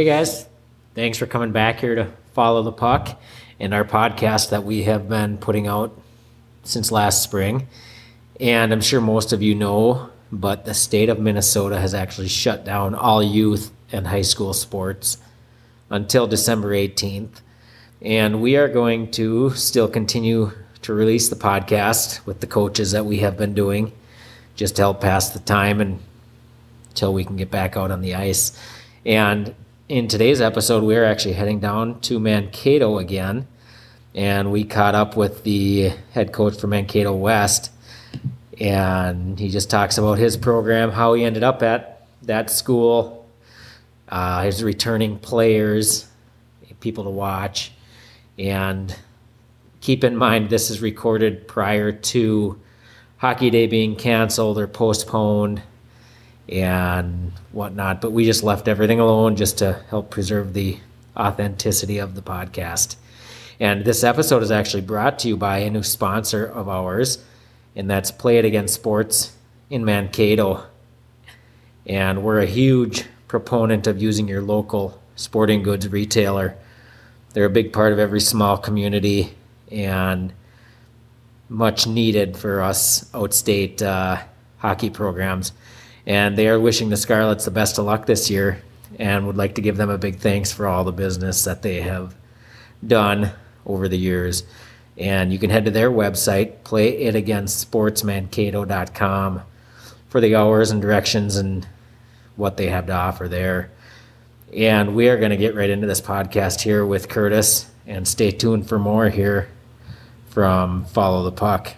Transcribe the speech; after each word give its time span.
Hey 0.00 0.06
guys, 0.06 0.48
thanks 0.94 1.18
for 1.18 1.26
coming 1.26 1.52
back 1.52 1.80
here 1.80 1.94
to 1.94 2.10
follow 2.32 2.62
the 2.62 2.72
puck 2.72 3.20
and 3.58 3.74
our 3.74 3.84
podcast 3.84 4.48
that 4.48 4.64
we 4.64 4.84
have 4.84 5.10
been 5.10 5.36
putting 5.36 5.66
out 5.66 5.94
since 6.64 6.90
last 6.90 7.22
spring. 7.22 7.68
And 8.40 8.72
I'm 8.72 8.80
sure 8.80 9.02
most 9.02 9.34
of 9.34 9.42
you 9.42 9.54
know, 9.54 10.08
but 10.32 10.64
the 10.64 10.72
state 10.72 11.10
of 11.10 11.20
Minnesota 11.20 11.78
has 11.78 11.92
actually 11.92 12.28
shut 12.28 12.64
down 12.64 12.94
all 12.94 13.22
youth 13.22 13.72
and 13.92 14.06
high 14.06 14.22
school 14.22 14.54
sports 14.54 15.18
until 15.90 16.26
December 16.26 16.70
18th. 16.70 17.42
And 18.00 18.40
we 18.40 18.56
are 18.56 18.68
going 18.68 19.10
to 19.10 19.50
still 19.50 19.86
continue 19.86 20.52
to 20.80 20.94
release 20.94 21.28
the 21.28 21.36
podcast 21.36 22.24
with 22.24 22.40
the 22.40 22.46
coaches 22.46 22.92
that 22.92 23.04
we 23.04 23.18
have 23.18 23.36
been 23.36 23.52
doing 23.52 23.92
just 24.56 24.76
to 24.76 24.82
help 24.82 25.02
pass 25.02 25.28
the 25.28 25.40
time 25.40 25.78
and 25.78 26.00
until 26.88 27.12
we 27.12 27.22
can 27.22 27.36
get 27.36 27.50
back 27.50 27.76
out 27.76 27.90
on 27.90 28.00
the 28.00 28.14
ice. 28.14 28.58
And 29.04 29.54
in 29.90 30.06
today's 30.06 30.40
episode, 30.40 30.84
we're 30.84 31.04
actually 31.04 31.32
heading 31.32 31.58
down 31.58 32.00
to 32.00 32.20
Mankato 32.20 32.98
again. 32.98 33.48
And 34.14 34.52
we 34.52 34.62
caught 34.62 34.94
up 34.94 35.16
with 35.16 35.42
the 35.42 35.90
head 36.12 36.32
coach 36.32 36.60
for 36.60 36.68
Mankato 36.68 37.12
West. 37.12 37.72
And 38.60 39.36
he 39.36 39.48
just 39.48 39.68
talks 39.68 39.98
about 39.98 40.16
his 40.18 40.36
program, 40.36 40.92
how 40.92 41.14
he 41.14 41.24
ended 41.24 41.42
up 41.42 41.64
at 41.64 42.06
that 42.22 42.50
school, 42.50 43.26
uh, 44.08 44.44
his 44.44 44.62
returning 44.62 45.18
players, 45.18 46.06
people 46.78 47.02
to 47.02 47.10
watch. 47.10 47.72
And 48.38 48.96
keep 49.80 50.04
in 50.04 50.16
mind, 50.16 50.50
this 50.50 50.70
is 50.70 50.80
recorded 50.80 51.48
prior 51.48 51.90
to 51.90 52.60
Hockey 53.16 53.50
Day 53.50 53.66
being 53.66 53.96
canceled 53.96 54.56
or 54.56 54.68
postponed 54.68 55.62
and 56.50 57.32
whatnot. 57.52 58.00
But 58.00 58.12
we 58.12 58.24
just 58.24 58.42
left 58.42 58.68
everything 58.68 59.00
alone 59.00 59.36
just 59.36 59.58
to 59.58 59.80
help 59.88 60.10
preserve 60.10 60.52
the 60.52 60.78
authenticity 61.16 61.98
of 61.98 62.14
the 62.14 62.22
podcast. 62.22 62.96
And 63.60 63.84
this 63.84 64.02
episode 64.02 64.42
is 64.42 64.50
actually 64.50 64.82
brought 64.82 65.18
to 65.20 65.28
you 65.28 65.36
by 65.36 65.58
a 65.58 65.70
new 65.70 65.82
sponsor 65.82 66.44
of 66.44 66.68
ours, 66.68 67.22
and 67.76 67.88
that's 67.90 68.10
Play 68.10 68.38
It 68.38 68.44
Again 68.44 68.68
Sports 68.68 69.36
in 69.68 69.84
Mankato. 69.84 70.64
And 71.86 72.22
we're 72.22 72.40
a 72.40 72.46
huge 72.46 73.04
proponent 73.28 73.86
of 73.86 74.00
using 74.00 74.28
your 74.28 74.42
local 74.42 75.00
sporting 75.14 75.62
goods 75.62 75.88
retailer. 75.88 76.56
They're 77.32 77.44
a 77.44 77.50
big 77.50 77.72
part 77.72 77.92
of 77.92 77.98
every 77.98 78.20
small 78.20 78.56
community 78.56 79.34
and 79.70 80.32
much 81.48 81.86
needed 81.86 82.36
for 82.36 82.62
us 82.62 83.04
outstate 83.12 83.82
uh, 83.82 84.22
hockey 84.58 84.90
programs 84.90 85.52
and 86.06 86.36
they 86.36 86.48
are 86.48 86.58
wishing 86.58 86.90
the 86.90 86.96
Scarlets 86.96 87.44
the 87.44 87.50
best 87.50 87.78
of 87.78 87.84
luck 87.84 88.06
this 88.06 88.30
year 88.30 88.62
and 88.98 89.26
would 89.26 89.36
like 89.36 89.54
to 89.54 89.60
give 89.60 89.76
them 89.76 89.90
a 89.90 89.98
big 89.98 90.16
thanks 90.16 90.52
for 90.52 90.66
all 90.66 90.84
the 90.84 90.92
business 90.92 91.44
that 91.44 91.62
they 91.62 91.82
have 91.82 92.14
done 92.86 93.32
over 93.66 93.88
the 93.88 93.98
years. 93.98 94.44
And 94.98 95.32
you 95.32 95.38
can 95.38 95.50
head 95.50 95.64
to 95.64 95.70
their 95.70 95.90
website, 95.90 96.58
playitagainsportsmankato.com, 96.64 99.42
for 100.08 100.20
the 100.20 100.34
hours 100.34 100.70
and 100.70 100.82
directions 100.82 101.36
and 101.36 101.66
what 102.36 102.56
they 102.56 102.68
have 102.68 102.86
to 102.86 102.92
offer 102.92 103.28
there. 103.28 103.70
And 104.54 104.96
we 104.96 105.08
are 105.08 105.16
going 105.16 105.30
to 105.30 105.36
get 105.36 105.54
right 105.54 105.70
into 105.70 105.86
this 105.86 106.00
podcast 106.00 106.62
here 106.62 106.84
with 106.84 107.08
Curtis, 107.08 107.70
and 107.86 108.06
stay 108.06 108.32
tuned 108.32 108.68
for 108.68 108.78
more 108.78 109.08
here 109.08 109.48
from 110.28 110.84
Follow 110.86 111.22
the 111.22 111.32
Puck. 111.32 111.74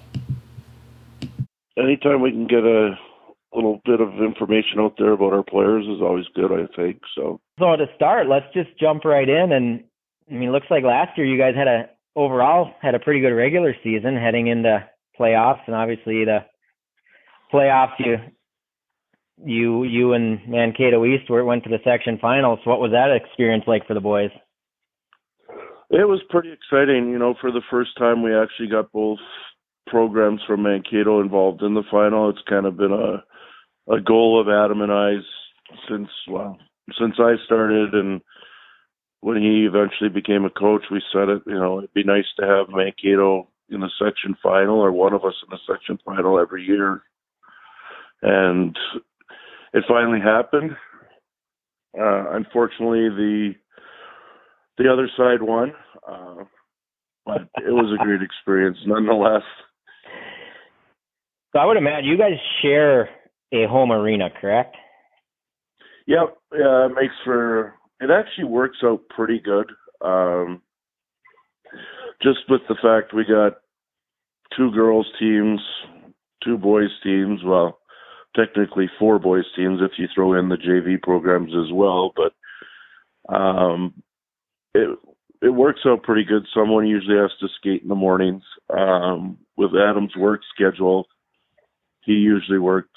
Anytime 1.76 2.22
we 2.22 2.30
can 2.30 2.46
get 2.46 2.64
a 2.64 2.98
little 3.56 3.80
bit 3.84 4.00
of 4.00 4.14
information 4.20 4.80
out 4.80 4.94
there 4.98 5.12
about 5.12 5.32
our 5.32 5.42
players 5.42 5.84
is 5.84 6.00
always 6.00 6.26
good, 6.34 6.52
I 6.52 6.66
think. 6.74 7.00
So, 7.14 7.40
so 7.58 7.76
to 7.76 7.86
start, 7.94 8.28
let's 8.28 8.46
just 8.54 8.78
jump 8.78 9.04
right 9.04 9.28
in. 9.28 9.52
And 9.52 9.84
I 10.30 10.34
mean, 10.34 10.48
it 10.48 10.52
looks 10.52 10.70
like 10.70 10.84
last 10.84 11.16
year 11.16 11.26
you 11.26 11.38
guys 11.38 11.54
had 11.54 11.68
a 11.68 11.90
overall 12.16 12.72
had 12.80 12.94
a 12.94 13.00
pretty 13.00 13.20
good 13.20 13.34
regular 13.34 13.74
season 13.82 14.16
heading 14.16 14.46
into 14.46 14.86
playoffs, 15.18 15.60
and 15.66 15.76
obviously 15.76 16.24
the 16.24 16.40
playoffs 17.52 17.98
you 17.98 18.16
you 19.44 19.84
you 19.84 20.12
and 20.12 20.40
Mankato 20.48 21.04
East 21.04 21.30
went 21.30 21.64
to 21.64 21.70
the 21.70 21.78
section 21.84 22.18
finals. 22.20 22.60
What 22.64 22.80
was 22.80 22.92
that 22.92 23.14
experience 23.14 23.64
like 23.66 23.86
for 23.86 23.94
the 23.94 24.00
boys? 24.00 24.30
It 25.90 26.08
was 26.08 26.20
pretty 26.30 26.50
exciting. 26.52 27.10
You 27.10 27.18
know, 27.18 27.34
for 27.40 27.52
the 27.52 27.62
first 27.70 27.90
time, 27.98 28.22
we 28.22 28.34
actually 28.34 28.68
got 28.68 28.92
both 28.92 29.18
programs 29.86 30.40
from 30.46 30.62
Mankato 30.62 31.20
involved 31.20 31.62
in 31.62 31.74
the 31.74 31.82
final. 31.90 32.30
It's 32.30 32.42
kind 32.48 32.64
of 32.64 32.76
been 32.76 32.92
a 32.92 33.22
a 33.90 34.00
goal 34.00 34.40
of 34.40 34.48
Adam 34.48 34.80
and 34.80 34.92
I's 34.92 35.24
since 35.88 36.08
well 36.28 36.58
since 36.98 37.14
I 37.18 37.34
started 37.46 37.94
and 37.94 38.20
when 39.22 39.36
he 39.36 39.68
eventually 39.68 40.10
became 40.10 40.44
a 40.44 40.50
coach, 40.50 40.82
we 40.90 41.00
said 41.12 41.28
it. 41.28 41.42
You 41.46 41.54
know, 41.54 41.78
it'd 41.78 41.94
be 41.94 42.02
nice 42.02 42.26
to 42.38 42.46
have 42.46 42.74
Mankato 42.74 43.48
in 43.70 43.80
the 43.80 43.90
section 43.98 44.36
final 44.42 44.80
or 44.80 44.90
one 44.90 45.14
of 45.14 45.24
us 45.24 45.34
in 45.44 45.48
the 45.48 45.58
section 45.72 45.98
final 46.04 46.40
every 46.40 46.64
year, 46.64 47.02
and 48.20 48.76
it 49.72 49.84
finally 49.88 50.18
happened. 50.20 50.72
Uh, 51.98 52.32
unfortunately, 52.32 53.08
the 53.08 53.54
the 54.76 54.92
other 54.92 55.08
side 55.16 55.40
won, 55.40 55.72
uh, 56.08 56.42
but 57.24 57.42
it 57.64 57.70
was 57.70 57.96
a 57.96 58.04
great 58.04 58.22
experience 58.28 58.78
nonetheless. 58.86 59.42
So 61.52 61.60
I 61.60 61.66
would 61.66 61.76
imagine 61.76 62.06
you 62.06 62.18
guys 62.18 62.38
share 62.60 63.08
a 63.52 63.66
home 63.66 63.92
arena, 63.92 64.28
correct? 64.40 64.76
Yep. 66.06 66.36
Yeah, 66.52 66.86
it 66.86 66.94
makes 66.94 67.14
for 67.24 67.74
it 68.00 68.10
actually 68.10 68.44
works 68.44 68.78
out 68.84 69.00
pretty 69.08 69.38
good. 69.38 69.70
Um, 70.00 70.62
just 72.20 72.40
with 72.48 72.62
the 72.68 72.76
fact 72.82 73.14
we 73.14 73.24
got 73.24 73.58
two 74.56 74.70
girls 74.72 75.06
teams, 75.18 75.60
two 76.42 76.58
boys 76.58 76.90
teams. 77.02 77.40
Well, 77.44 77.78
technically 78.36 78.90
four 78.98 79.18
boys 79.18 79.44
teams 79.56 79.80
if 79.80 79.92
you 79.98 80.06
throw 80.12 80.38
in 80.38 80.48
the 80.48 80.56
JV 80.56 81.00
programs 81.00 81.52
as 81.54 81.72
well. 81.72 82.12
But 82.16 83.34
um, 83.34 84.02
it 84.74 84.98
it 85.40 85.50
works 85.50 85.80
out 85.86 86.02
pretty 86.02 86.24
good. 86.24 86.46
Someone 86.54 86.86
usually 86.86 87.16
has 87.16 87.30
to 87.40 87.48
skate 87.58 87.82
in 87.82 87.88
the 87.88 87.94
mornings. 87.94 88.42
Um, 88.70 89.38
with 89.56 89.70
Adam's 89.74 90.16
work 90.16 90.40
schedule, 90.54 91.06
he 92.02 92.12
usually 92.12 92.58
works 92.58 92.88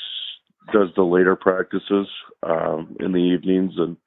does 0.74 0.90
the 0.96 1.04
later 1.04 1.36
practices 1.36 2.08
um, 2.44 2.96
in 3.00 3.12
the 3.12 3.20
evenings, 3.20 3.74
and 3.78 3.98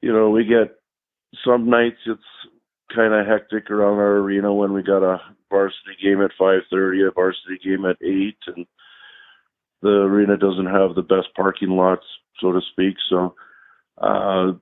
you 0.00 0.12
know 0.12 0.30
we 0.30 0.44
get 0.44 0.76
some 1.44 1.68
nights 1.68 1.98
it's 2.06 2.22
kind 2.94 3.12
of 3.12 3.26
hectic 3.26 3.70
around 3.70 3.98
our 3.98 4.18
arena 4.18 4.52
when 4.52 4.72
we 4.72 4.82
got 4.82 5.02
a 5.02 5.20
varsity 5.50 5.96
game 6.02 6.22
at 6.22 6.30
5:30, 6.38 7.08
a 7.08 7.10
varsity 7.10 7.58
game 7.64 7.84
at 7.84 7.96
eight, 8.02 8.38
and 8.46 8.66
the 9.82 9.88
arena 9.88 10.36
doesn't 10.36 10.66
have 10.66 10.94
the 10.94 11.02
best 11.02 11.28
parking 11.36 11.70
lots, 11.70 12.04
so 12.40 12.52
to 12.52 12.60
speak. 12.72 12.96
So 13.08 13.34
uh, 13.98 14.52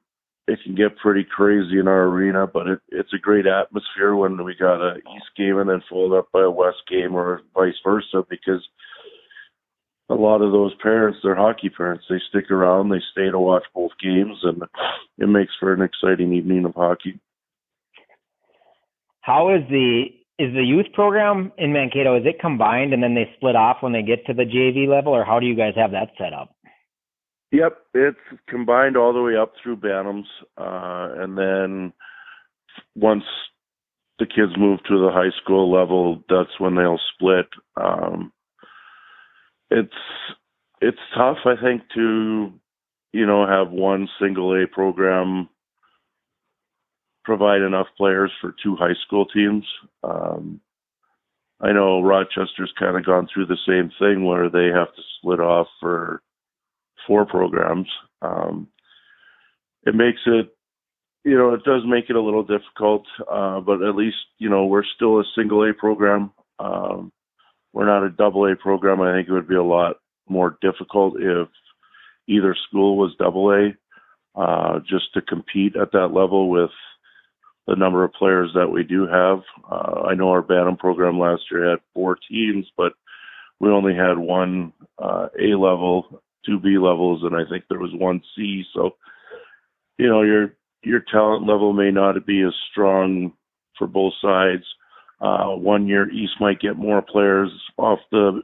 it 0.49 0.59
can 0.65 0.75
get 0.75 0.97
pretty 0.99 1.25
crazy 1.25 1.79
in 1.79 1.89
our 1.89 2.05
arena, 2.05 2.47
but 2.47 2.67
it, 2.67 2.81
it's 2.89 3.13
a 3.15 3.19
great 3.19 3.47
atmosphere 3.47 4.15
when 4.17 4.43
we 4.45 4.55
got 4.55 4.83
a 4.83 4.97
East 4.97 5.31
game 5.37 5.59
and 5.59 5.71
then 5.71 5.83
followed 5.89 6.19
up 6.19 6.29
by 6.33 6.43
a 6.43 6.51
West 6.51 6.83
game 6.91 7.15
or 7.15 7.43
vice 7.55 7.79
versa 7.85 8.25
because 8.29 8.67
a 10.09 10.15
lot 10.15 10.43
of 10.43 10.53
those 10.53 10.73
parents, 10.83 11.19
they're 11.23 11.35
hockey 11.35 11.71
parents. 11.71 12.05
They 12.09 12.21
stick 12.29 12.51
around, 12.51 12.91
they 12.91 13.01
stay 13.13 13.31
to 13.31 13.39
watch 13.39 13.65
both 13.75 13.93
games, 14.03 14.39
and 14.43 14.63
it 15.19 15.29
makes 15.29 15.53
for 15.59 15.73
an 15.73 15.83
exciting 15.83 16.33
evening 16.33 16.65
of 16.65 16.75
hockey. 16.75 17.21
How 19.21 19.55
is 19.55 19.63
the 19.71 20.07
is 20.39 20.53
the 20.55 20.65
youth 20.65 20.87
program 20.95 21.53
in 21.57 21.73
Mankato? 21.73 22.17
Is 22.17 22.25
it 22.27 22.41
combined 22.41 22.93
and 22.93 23.03
then 23.03 23.15
they 23.15 23.31
split 23.37 23.55
off 23.55 23.77
when 23.81 23.93
they 23.93 24.03
get 24.03 24.27
to 24.27 24.35
the 24.35 24.45
JV 24.45 24.89
level, 24.89 25.13
or 25.13 25.25
how 25.25 25.39
do 25.39 25.47
you 25.47 25.55
guys 25.55 25.75
have 25.77 25.93
that 25.93 26.11
set 26.19 26.33
up? 26.33 26.57
Yep, 27.53 27.79
it's 27.95 28.41
combined 28.49 28.97
all 28.97 29.13
the 29.13 29.21
way 29.21 29.37
up 29.37 29.53
through 29.63 29.77
Bantams, 29.77 30.25
uh, 30.57 31.23
and 31.23 31.37
then 31.37 31.93
once 32.97 33.25
the 34.19 34.27
kids 34.27 34.53
move 34.57 34.81
to 34.89 34.99
the 34.99 35.11
high 35.13 35.31
school 35.43 35.71
level, 35.71 36.23
that's 36.29 36.59
when 36.59 36.75
they'll 36.75 37.01
split. 37.15 37.47
Um, 37.77 38.33
it's 39.73 40.37
it's 40.81 40.99
tough, 41.17 41.39
I 41.45 41.55
think, 41.61 41.83
to 41.95 42.53
you 43.13 43.27
know 43.27 43.47
have 43.47 43.71
one 43.71 44.09
single 44.21 44.55
A 44.63 44.67
program 44.67 45.49
provide 47.25 47.63
enough 47.63 47.87
players 47.97 48.33
for 48.41 48.55
two 48.63 48.77
high 48.77 48.95
school 49.07 49.27
teams. 49.27 49.65
Um, 50.03 50.61
I 51.61 51.73
know 51.73 52.03
Rochester's 52.03 52.73
kind 52.79 52.97
of 52.97 53.07
gone 53.07 53.29
through 53.33 53.47
the 53.47 53.57
same 53.67 53.91
thing 53.99 54.25
where 54.25 54.51
they 54.51 54.67
have 54.75 54.93
to 54.95 55.03
split 55.19 55.39
off 55.39 55.69
for 55.81 56.21
four 57.07 57.25
programs. 57.25 57.87
Um, 58.21 58.67
it 59.85 59.95
makes 59.95 60.21
it, 60.27 60.55
you 61.25 61.37
know, 61.37 61.55
it 61.55 61.63
does 61.65 61.83
make 61.87 62.11
it 62.11 62.17
a 62.17 62.21
little 62.21 62.43
difficult, 62.43 63.05
uh, 63.31 63.61
but 63.61 63.83
at 63.83 63.95
least, 63.95 64.17
you 64.39 64.51
know, 64.51 64.67
we're 64.67 64.83
still 64.97 65.21
a 65.21 65.25
single 65.37 65.69
A 65.69 65.73
program. 65.73 66.33
Um, 66.59 67.13
we're 67.73 67.87
not 67.87 68.05
a 68.05 68.11
double 68.11 68.51
A 68.51 68.57
program. 68.57 69.01
I 69.01 69.13
think 69.13 69.29
it 69.29 69.33
would 69.33 69.49
be 69.49 69.55
a 69.55 69.63
lot 69.63 69.97
more 70.29 70.59
difficult 70.61 71.15
if 71.19 71.49
either 72.29 72.55
school 72.69 72.97
was 72.97 73.15
double 73.19 73.51
A. 73.53 73.73
uh, 74.35 74.81
just 74.81 75.13
to 75.15 75.23
compete 75.23 75.77
at 75.77 75.93
that 75.93 76.09
level 76.09 76.49
with 76.49 76.71
the 77.67 77.77
number 77.77 78.03
of 78.05 78.13
players 78.13 78.51
that 78.55 78.71
we 78.71 78.83
do 78.83 79.07
have. 79.07 79.43
Uh, 79.71 80.03
I 80.09 80.15
know 80.15 80.31
our 80.31 80.43
Bantam 80.43 80.77
program 80.77 81.19
last 81.19 81.43
year 81.51 81.71
had 81.71 81.79
four 81.95 82.17
teams, 82.29 82.67
but 82.77 82.93
we 83.61 83.71
only 83.71 83.95
had 83.95 84.19
one 84.19 84.73
uh, 84.99 85.29
A 85.41 85.55
level, 85.55 86.23
two 86.45 86.59
B 86.59 86.79
levels, 86.79 87.23
and 87.23 87.37
I 87.37 87.49
think 87.49 87.65
there 87.69 87.79
was 87.79 87.93
one 87.95 88.21
C. 88.35 88.65
So, 88.75 88.97
you 89.99 90.09
know, 90.09 90.23
your 90.23 90.55
your 90.83 91.01
talent 91.01 91.47
level 91.47 91.73
may 91.73 91.93
not 91.93 92.27
be 92.27 92.43
as 92.43 92.55
strong 92.71 93.33
for 93.79 93.87
both 93.87 94.15
sides. 94.21 94.65
Uh, 95.23 95.55
one 95.55 95.87
year 95.87 96.11
East 96.11 96.33
might 96.41 96.61
get 96.61 96.77
more 96.77 97.01
players 97.01 97.51
off 97.79 98.01
the 98.11 98.43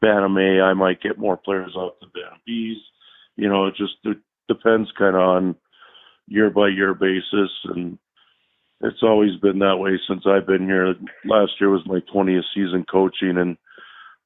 Bantam 0.00 0.36
A. 0.38 0.60
I 0.60 0.74
might 0.74 1.00
get 1.00 1.18
more 1.18 1.36
players 1.36 1.74
off 1.76 1.94
the 2.00 2.08
Bantam 2.08 2.40
Bs. 2.48 2.74
You 3.36 3.48
know, 3.48 3.66
it 3.66 3.76
just 3.76 3.94
it 4.04 4.18
depends 4.48 4.90
kind 4.98 5.14
of 5.14 5.22
on 5.22 5.56
year 6.26 6.50
by 6.50 6.68
year 6.68 6.94
basis, 6.94 7.50
and 7.66 7.96
it's 8.80 9.02
always 9.02 9.36
been 9.40 9.60
that 9.60 9.76
way 9.76 10.00
since 10.08 10.24
I've 10.26 10.46
been 10.46 10.64
here. 10.64 10.94
Last 11.24 11.52
year 11.60 11.70
was 11.70 11.86
my 11.86 12.00
20th 12.12 12.42
season 12.54 12.84
coaching, 12.90 13.36
and 13.36 13.56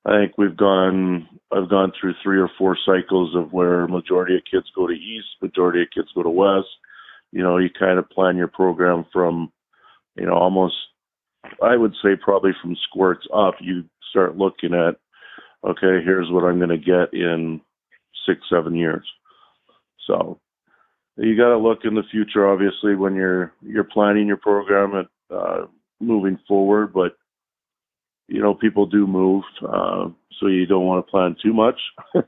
I 0.07 0.21
think 0.21 0.39
we've 0.39 0.57
gone. 0.57 1.29
I've 1.53 1.69
gone 1.69 1.93
through 2.01 2.15
three 2.23 2.39
or 2.39 2.51
four 2.57 2.79
cycles 2.87 3.35
of 3.37 3.53
where 3.53 3.87
majority 3.89 4.37
of 4.37 4.43
kids 4.51 4.67
go 4.75 4.87
to 4.87 4.93
East, 4.95 5.27
majority 5.43 5.83
of 5.83 5.89
kids 5.95 6.09
go 6.15 6.23
to 6.23 6.31
West. 6.31 6.69
You 7.31 7.43
know, 7.43 7.59
you 7.59 7.69
kind 7.77 7.99
of 7.99 8.09
plan 8.11 8.37
your 8.37 8.49
program 8.49 9.05
from, 9.13 9.53
you 10.17 10.25
know, 10.27 10.35
almost. 10.35 10.77
I 11.63 11.77
would 11.77 11.95
say 12.03 12.11
probably 12.21 12.53
from 12.61 12.77
squirts 12.89 13.27
up. 13.35 13.55
You 13.61 13.85
start 14.11 14.37
looking 14.37 14.75
at, 14.75 14.97
okay, 15.69 16.05
here's 16.05 16.31
what 16.31 16.45
I'm 16.45 16.59
going 16.59 16.71
to 16.71 16.79
get 16.79 17.13
in 17.13 17.61
six, 18.27 18.41
seven 18.51 18.75
years. 18.75 19.07
So 20.07 20.39
you 21.17 21.37
got 21.37 21.51
to 21.51 21.59
look 21.59 21.81
in 21.85 21.95
the 21.95 22.03
future, 22.11 22.49
obviously, 22.49 22.95
when 22.95 23.15
you're 23.15 23.53
you're 23.63 23.85
planning 23.85 24.27
your 24.27 24.37
program 24.37 24.95
and 24.95 25.09
uh, 25.31 25.67
moving 26.01 26.39
forward. 26.47 26.93
But 26.93 27.17
you 28.29 28.41
know, 28.41 28.55
people 28.55 28.87
do 28.87 29.07
move, 29.07 29.45
uh, 29.63 30.09
so 30.41 30.47
you 30.47 30.67
don't 30.67 30.87
want 30.87 31.07
to 31.07 31.11
plan 31.11 31.37
too 31.43 31.53
much. 31.53 31.79
you 32.15 32.23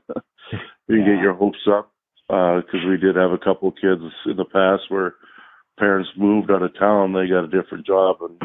yeah. 0.89 1.05
get 1.05 1.21
your 1.21 1.33
hopes 1.33 1.67
up 1.67 1.91
because 2.27 2.83
uh, 2.85 2.89
we 2.89 2.97
did 2.97 3.15
have 3.15 3.31
a 3.31 3.37
couple 3.37 3.69
of 3.69 3.75
kids 3.75 4.01
in 4.25 4.35
the 4.35 4.45
past 4.45 4.83
where 4.89 5.15
parents 5.79 6.09
moved 6.17 6.51
out 6.51 6.61
of 6.61 6.77
town, 6.77 7.13
they 7.13 7.27
got 7.27 7.45
a 7.45 7.47
different 7.47 7.85
job, 7.85 8.17
and 8.21 8.41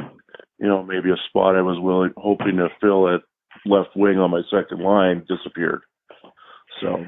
you 0.58 0.68
know, 0.68 0.82
maybe 0.82 1.10
a 1.10 1.16
spot 1.28 1.56
I 1.56 1.62
was 1.62 1.78
willing 1.80 2.12
hoping 2.16 2.56
to 2.56 2.68
fill 2.80 3.12
at 3.14 3.20
left 3.66 3.90
wing 3.96 4.18
on 4.18 4.30
my 4.30 4.42
second 4.50 4.82
line 4.82 5.24
disappeared. 5.28 5.82
So. 6.80 7.04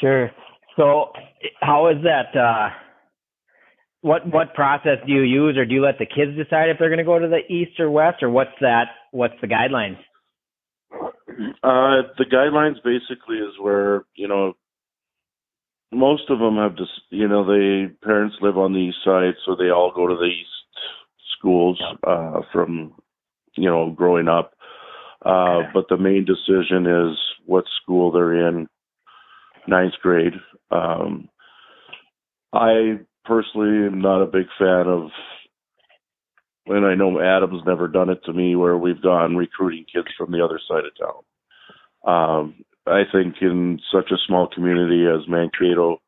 Sure. 0.00 0.30
So 0.76 1.12
how 1.60 1.88
is 1.88 1.96
that? 2.04 2.38
Uh, 2.38 2.70
what 4.02 4.26
what 4.32 4.54
process 4.54 4.98
do 5.06 5.12
you 5.12 5.22
use, 5.22 5.58
or 5.58 5.66
do 5.66 5.74
you 5.74 5.84
let 5.84 5.98
the 5.98 6.06
kids 6.06 6.36
decide 6.36 6.70
if 6.70 6.78
they're 6.78 6.88
going 6.88 6.98
to 6.98 7.04
go 7.04 7.18
to 7.18 7.28
the 7.28 7.52
east 7.52 7.78
or 7.78 7.90
west, 7.90 8.22
or 8.22 8.30
what's 8.30 8.50
that? 8.60 8.84
What's 9.10 9.34
the 9.40 9.46
guidelines? 9.46 9.98
Uh, 11.62 12.08
the 12.18 12.24
guidelines 12.24 12.76
basically 12.82 13.36
is 13.36 13.54
where 13.60 14.04
you 14.14 14.26
know 14.26 14.54
most 15.92 16.30
of 16.30 16.38
them 16.38 16.56
have 16.56 16.76
just 16.76 16.92
you 17.10 17.28
know 17.28 17.44
the 17.44 17.94
parents 18.02 18.36
live 18.40 18.56
on 18.56 18.72
the 18.72 18.78
east 18.78 18.98
side, 19.04 19.34
so 19.44 19.54
they 19.54 19.70
all 19.70 19.92
go 19.94 20.06
to 20.06 20.16
the 20.16 20.24
east 20.24 20.59
schools 21.40 21.80
uh, 22.06 22.40
from 22.52 22.92
you 23.56 23.68
know 23.68 23.90
growing 23.90 24.28
up. 24.28 24.52
Uh, 25.24 25.62
but 25.74 25.86
the 25.88 25.98
main 25.98 26.24
decision 26.24 26.86
is 26.86 27.18
what 27.44 27.64
school 27.82 28.10
they're 28.10 28.48
in 28.48 28.68
ninth 29.66 29.94
grade. 30.02 30.34
Um, 30.70 31.28
I 32.52 33.00
personally 33.24 33.86
am 33.86 34.00
not 34.00 34.22
a 34.22 34.26
big 34.26 34.46
fan 34.58 34.86
of, 34.86 35.10
and 36.66 36.86
I 36.86 36.94
know 36.94 37.20
Adam's 37.20 37.62
never 37.66 37.86
done 37.86 38.08
it 38.08 38.20
to 38.24 38.32
me, 38.32 38.56
where 38.56 38.78
we've 38.78 39.02
gone 39.02 39.36
recruiting 39.36 39.84
kids 39.92 40.08
from 40.16 40.32
the 40.32 40.42
other 40.42 40.60
side 40.66 40.84
of 40.84 40.96
town. 40.96 41.22
Um, 42.02 42.64
I 42.86 43.02
think 43.12 43.36
in 43.42 43.78
such 43.92 44.10
a 44.10 44.16
small 44.26 44.48
community 44.48 45.04
as 45.06 45.28
Mankato, 45.28 46.00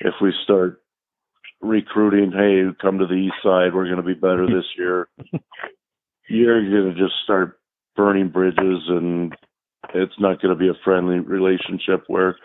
if 0.00 0.14
we 0.22 0.32
start 0.44 0.80
recruiting, 1.66 2.32
hey, 2.32 2.64
come 2.80 2.98
to 2.98 3.06
the 3.06 3.14
east 3.14 3.36
side, 3.42 3.74
we're 3.74 3.84
going 3.84 3.96
to 3.96 4.02
be 4.02 4.14
better 4.14 4.46
this 4.46 4.66
year, 4.76 5.08
you're 6.28 6.62
going 6.62 6.94
to 6.94 7.00
just 7.00 7.14
start 7.24 7.58
burning 7.94 8.28
bridges 8.28 8.82
and 8.88 9.34
it's 9.94 10.18
not 10.18 10.40
going 10.40 10.52
to 10.52 10.58
be 10.58 10.68
a 10.68 10.84
friendly 10.84 11.18
relationship 11.18 12.04
where 12.08 12.36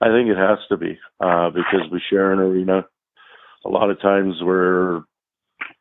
I 0.00 0.08
think 0.08 0.28
it 0.28 0.36
has 0.36 0.58
to 0.68 0.76
be 0.76 0.98
uh, 1.20 1.50
because 1.50 1.90
we 1.90 2.00
share 2.10 2.32
an 2.32 2.38
arena. 2.38 2.84
A 3.64 3.68
lot 3.68 3.90
of 3.90 4.00
times 4.00 4.34
we're, 4.42 5.02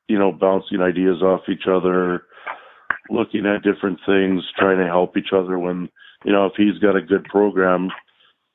you 0.08 0.18
know, 0.18 0.32
bouncing 0.32 0.82
ideas 0.82 1.22
off 1.22 1.42
each 1.50 1.68
other, 1.70 2.24
looking 3.10 3.46
at 3.46 3.64
different 3.64 4.00
things, 4.06 4.44
trying 4.58 4.78
to 4.78 4.86
help 4.86 5.18
each 5.18 5.34
other. 5.36 5.60
When 5.60 5.90
you 6.24 6.32
know, 6.32 6.46
if 6.46 6.54
he's 6.56 6.80
got 6.80 6.96
a 6.96 7.02
good 7.02 7.26
program, 7.26 7.90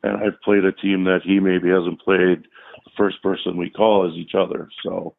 and 0.03 0.17
I've 0.17 0.41
played 0.45 0.65
a 0.65 0.73
team 0.73 1.05
that 1.05 1.21
he 1.25 1.41
maybe 1.41 1.69
hasn't 1.69 2.01
played, 2.01 2.47
the 2.85 2.91
first 2.97 3.23
person 3.23 3.57
we 3.57 3.71
call 3.71 4.09
is 4.09 4.17
each 4.17 4.33
other. 4.39 4.69
So 4.85 5.15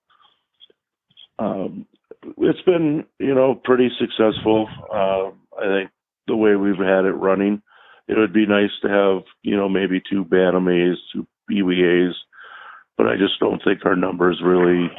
um, 1.38 1.86
it's 2.38 2.62
been, 2.62 3.06
you 3.20 3.34
know, 3.34 3.56
pretty 3.64 3.90
successful. 4.00 4.68
Uh, 4.92 5.32
I 5.62 5.80
think 5.80 5.92
the 6.28 6.36
way 6.36 6.56
we've 6.56 6.78
had 6.78 7.06
it 7.06 7.14
running 7.14 7.62
it 8.10 8.18
would 8.18 8.34
be 8.34 8.48
nice 8.48 8.72
to 8.82 8.90
have, 8.90 9.24
you 9.44 9.56
know, 9.56 9.70
maybe 9.70 10.02
two 10.10 10.26
Bantam 10.26 10.68
A's, 10.68 10.98
two 11.14 11.28
BWA's, 11.50 12.16
but 12.98 13.06
I 13.06 13.16
just 13.18 13.40
don't 13.40 13.64
think 13.64 13.86
our 13.86 13.96
numbers 13.96 14.42
really 14.44 14.90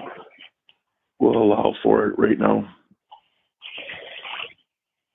will 1.19 1.43
allow 1.43 1.75
for 1.83 2.07
it 2.07 2.19
right 2.19 2.39
now. 2.39 2.69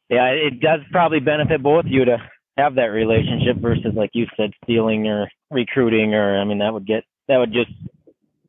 Yeah, 0.09 0.25
it 0.25 0.59
does 0.59 0.81
probably 0.91 1.21
benefit 1.21 1.63
both 1.63 1.85
you 1.87 2.03
to 2.03 2.17
have 2.57 2.75
that 2.75 2.85
relationship 2.85 3.57
versus, 3.57 3.93
like 3.95 4.11
you 4.13 4.25
said, 4.37 4.51
stealing 4.63 5.07
or 5.07 5.29
recruiting, 5.51 6.13
or 6.13 6.39
I 6.39 6.45
mean, 6.45 6.59
that 6.59 6.73
would 6.73 6.87
get 6.87 7.03
that 7.27 7.37
would 7.37 7.53
just 7.53 7.71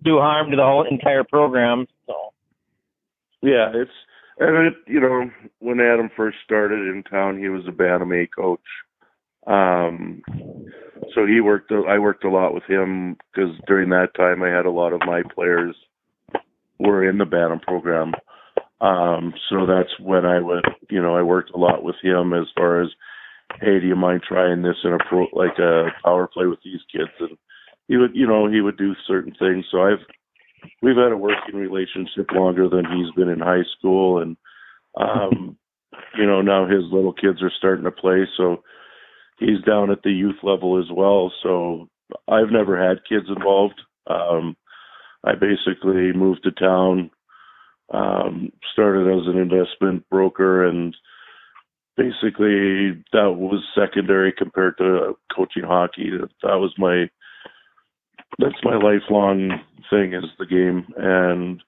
do 0.03 0.19
harm 0.19 0.51
to 0.51 0.57
the 0.57 0.63
whole 0.63 0.87
entire 0.89 1.25
program. 1.25 1.87
So. 2.07 2.15
Yeah, 3.43 3.73
it's 3.75 3.91
and 4.39 4.69
it, 4.69 4.75
you 4.87 5.01
know 5.01 5.31
when 5.59 5.81
Adam 5.81 6.11
first 6.17 6.39
started 6.45 6.81
in 6.95 7.03
town, 7.03 7.39
he 7.39 7.49
was 7.49 7.65
a 7.67 7.73
Bantam 7.73 8.13
A 8.13 8.27
coach, 8.27 8.61
um, 9.47 10.23
so 11.15 11.27
he 11.27 11.41
worked. 11.41 11.73
I 11.73 11.99
worked 11.99 12.25
a 12.25 12.31
lot 12.31 12.55
with 12.55 12.65
him 12.65 13.17
because 13.33 13.51
during 13.67 13.91
that 13.91 14.15
time 14.17 14.43
I 14.43 14.49
had 14.49 14.67
a 14.67 14.71
lot 14.71 14.93
of 14.93 15.01
my 15.07 15.23
players 15.35 15.75
were 16.79 17.09
in 17.09 17.19
the 17.19 17.25
Bantam 17.25 17.61
program. 17.61 18.13
Um, 18.81 19.33
so 19.49 19.67
that's 19.67 19.99
when 20.01 20.27
I 20.27 20.41
would, 20.41 20.65
you 20.91 21.01
know, 21.01 21.17
I 21.17 21.23
worked 21.23 21.51
a 21.55 21.59
lot 21.59 21.83
with 21.83 21.97
him 22.03 22.35
as 22.35 22.47
far 22.57 22.83
as, 22.83 22.89
hey, 23.61 23.81
do 23.81 23.87
you 23.87 23.97
mind 23.97 24.23
trying 24.27 24.63
this 24.63 24.77
in 24.85 24.93
a 24.93 24.99
pro, 25.09 25.27
like 25.33 25.59
a 25.59 25.89
power 26.05 26.29
play 26.33 26.47
with 26.47 26.59
these 26.65 26.81
kids? 26.93 27.11
And 27.21 27.37
he 27.89 27.97
would, 27.97 28.15
you 28.15 28.27
know, 28.27 28.49
he 28.51 28.61
would 28.61 28.77
do 28.77 28.95
certain 29.07 29.35
things. 29.39 29.65
So 29.71 29.83
I've, 29.83 30.05
we've 30.83 30.97
had 30.97 31.13
a 31.13 31.17
working 31.17 31.57
relationship 31.57 32.31
longer 32.33 32.69
than 32.69 32.85
he's 32.85 33.13
been 33.15 33.29
in 33.29 33.41
high 33.41 33.65
school, 33.79 34.21
and, 34.21 34.37
um, 34.99 35.57
you 36.19 36.27
know, 36.27 36.43
now 36.43 36.67
his 36.67 36.85
little 36.91 37.13
kids 37.13 37.43
are 37.43 37.53
starting 37.57 37.85
to 37.85 37.91
play. 37.91 38.27
So 38.37 38.63
he's 39.39 39.63
down 39.67 39.91
at 39.91 40.03
the 40.03 40.11
youth 40.11 40.39
level 40.43 40.79
as 40.79 40.91
well. 40.91 41.33
So 41.43 41.89
I've 42.29 42.51
never 42.51 42.77
had 42.77 43.07
kids 43.09 43.27
involved. 43.35 43.81
Um, 44.07 44.57
I 45.25 45.33
basically 45.35 46.13
moved 46.13 46.45
to 46.45 46.53
town, 46.53 47.11
um, 47.93 48.53
started 48.73 49.09
as 49.09 49.27
an 49.27 49.39
investment 49.39 50.09
broker, 50.09 50.67
and 50.67 50.95
basically 51.97 53.03
that 53.13 53.33
was 53.33 53.65
secondary 53.75 54.33
compared 54.37 54.77
to 54.79 55.17
coaching 55.35 55.65
hockey. 55.65 56.11
That 56.43 56.59
was 56.59 56.75
my 56.79 57.07
that's 58.39 58.63
my 58.63 58.77
lifelong 58.77 59.61
thing 59.91 60.13
is 60.13 60.25
the 60.39 60.47
game. 60.47 60.87
And 60.97 61.63